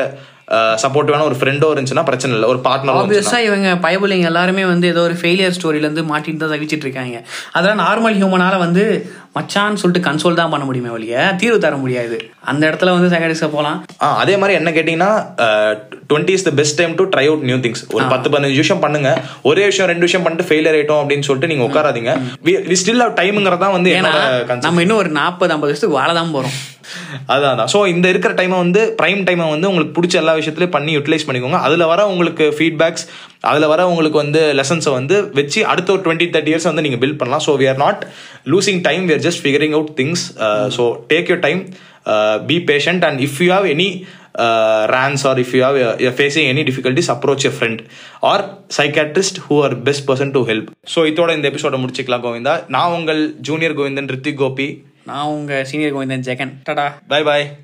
சப்போர்ட்டிவான 0.83 1.25
ஒரு 1.29 1.35
ஃப்ரெண்டோ 1.39 1.67
இருந்துச்சுன்னா 1.73 2.05
பிரச்சனை 2.09 2.35
இல்லை. 2.37 2.49
ஒரு 2.53 2.59
பார்ட்னரோ 2.67 2.99
ஆப்வியஸா 3.01 3.39
இவங்க 3.47 3.69
பயபுள்ளைங்க 3.85 4.29
எல்லாருமே 4.31 4.63
வந்து 4.73 4.87
ஏதோ 4.93 5.01
ஒரு 5.09 5.15
ஃபெயிலியர் 5.21 5.55
ஸ்டோரியில 5.57 5.87
இருந்து 5.87 6.03
மாட்டிட்டு 6.11 6.41
தான் 6.43 6.53
தவிச்சிட்டு 6.53 6.85
இருக்காங்க. 6.87 7.17
அதெல்லாம் 7.57 7.83
நார்மல் 7.85 8.17
ஹியூமனால 8.19 8.57
வந்து 8.65 8.83
மச்சான்னு 9.37 9.79
சொல்லிட்டு 9.81 10.05
கன்சோல் 10.07 10.39
தான் 10.39 10.51
பண்ண 10.53 10.63
முடியுமே 10.69 10.89
ஒழிய 10.95 11.19
தீர்வு 11.41 11.59
தர 11.65 11.75
முடியாது. 11.83 12.17
அந்த 12.51 12.63
இடத்துல 12.69 12.93
வந்து 12.95 13.11
சைக்காட்டிஸ்ட 13.13 13.49
போலாம். 13.55 13.77
ஆ 14.03 14.07
அதே 14.23 14.35
மாதிரி 14.41 14.57
என்ன 14.59 14.69
கேட்டிங்கன்னா 14.77 15.11
twenty 16.09 16.35
is 16.37 16.45
the 16.47 16.53
best 16.59 16.77
time 16.79 16.95
to 16.99 17.05
try 17.13 17.25
out 17.29 17.45
new 17.49 17.59
things 17.65 17.83
ஒரு 17.95 18.05
பத்து 18.13 18.27
பதினஞ்சு 18.33 18.59
விஷயம் 18.63 18.83
பண்ணுங்க. 18.85 19.11
ஒரே 19.51 19.63
விஷயம் 19.69 19.89
ரெண்டு 19.93 20.07
விஷயம் 20.07 20.25
பண்ணிட்டு 20.25 20.47
ஃபெயிலியர் 20.49 20.77
ஆயிட்டோம் 20.79 21.01
அப்படின்னு 21.03 21.27
சொல்லிட்டு 21.29 21.51
நீங்க 21.53 21.65
உட்காராதீங்க. 21.69 22.13
வி 22.71 22.77
ஸ்டில் 22.81 23.07
டைம்ங்கிறதா 23.21 23.69
வந்து. 23.77 23.93
நம்ம 24.67 24.81
இன்னும் 24.85 25.01
ஒரு 25.03 25.11
நாற்பது 25.21 25.55
ஐம்பது 25.55 25.71
வருஷத்துக்கு 25.71 25.99
வாழ 26.01 26.11
தான் 26.19 26.35
போறோம். 26.35 26.57
அதான் 27.33 27.51
அதான். 27.53 27.69
ஸோ 27.73 27.79
இந்த 27.93 28.05
இருக்கிற 28.13 28.31
டைமை 28.39 28.57
வந்து 28.63 28.81
ப்ரைம் 29.01 29.21
டைமை 29.27 29.47
வந்து 29.53 29.69
உங்களுக்கு 29.71 29.95
பிடிச்ச 29.97 30.15
எல்லா 30.21 30.35
விஷயத்துலையும் 30.39 30.75
பண்ணி 30.77 30.93
யூட்டிலைஸ் 30.97 31.27
பண்ணிக்கோங்க. 31.27 31.59
அதில் 31.67 31.85
வர 31.91 32.07
உங்களுக்கு 32.13 32.47
ஃபீட்பேக்ஸ் 32.59 33.05
அதில் 33.51 33.69
வர 33.73 33.81
உங்களுக்கு 33.91 34.19
வந்து 34.23 34.41
லெசன்ஸை 34.59 34.93
வந்து 34.99 35.17
வச்சு 35.39 35.59
அடுத்த 35.73 35.91
ஒரு 35.95 36.03
டுவெண்ட்டி 36.07 36.29
தேர்ட்டி 36.35 36.53
இயர்ஸ் 36.53 36.69
வந்து 36.71 36.85
நீங்கள் 36.87 37.03
பில்ட் 37.03 37.19
பண்ணலாம். 37.21 37.45
So 37.49 37.53
we 37.63 37.67
are 37.73 37.83
not 37.85 38.01
losing 38.53 38.81
time 38.89 39.05
we 39.09 39.15
are 39.17 39.25
just 39.27 39.43
figuring 39.45 39.75
out 39.79 39.93
things 40.01 40.25
so 40.77 40.85
take 41.13 41.29
your 41.33 41.45
time 41.49 41.61
be 42.49 42.57
patient 42.71 43.05
and 43.09 43.21
if 43.27 43.39
you 43.45 43.51
have 43.57 43.67
any 43.75 43.91
rants 44.93 45.23
or 45.29 45.33
if 45.41 45.49
you 45.55 45.61
have 45.65 45.77
you're 46.01 46.15
facing 46.19 46.45
any 46.51 46.63
difficulties 46.67 47.07
approach 47.13 47.43
a 47.49 47.51
friend 47.57 47.79
or 48.29 48.37
psychiatrist 48.75 49.35
who 49.45 49.55
are 49.65 49.71
best 49.87 50.01
person 50.09 50.29
to 50.35 50.41
help. 50.49 50.67
So 50.93 50.99
இதோட 51.09 51.29
இந்த 51.37 51.45
எபிசோட 51.51 51.77
முடிச்சுக்கலாம் 51.81 52.23
கோவிந்தா. 52.25 52.53
நான் 52.75 52.93
உங்கள் 52.97 53.21
junior 53.47 53.75
Govindan 53.79 54.09
Hrithik 54.13 54.39
Gopi. 54.41 54.67
நான் 55.05 55.25
உங்கள் 55.25 55.65
senior 55.65 55.95
Govindan 55.95 56.27
Jagan. 56.29 56.53
டடா. 56.69 56.91
Bye 57.07 57.23
bye 57.23 57.57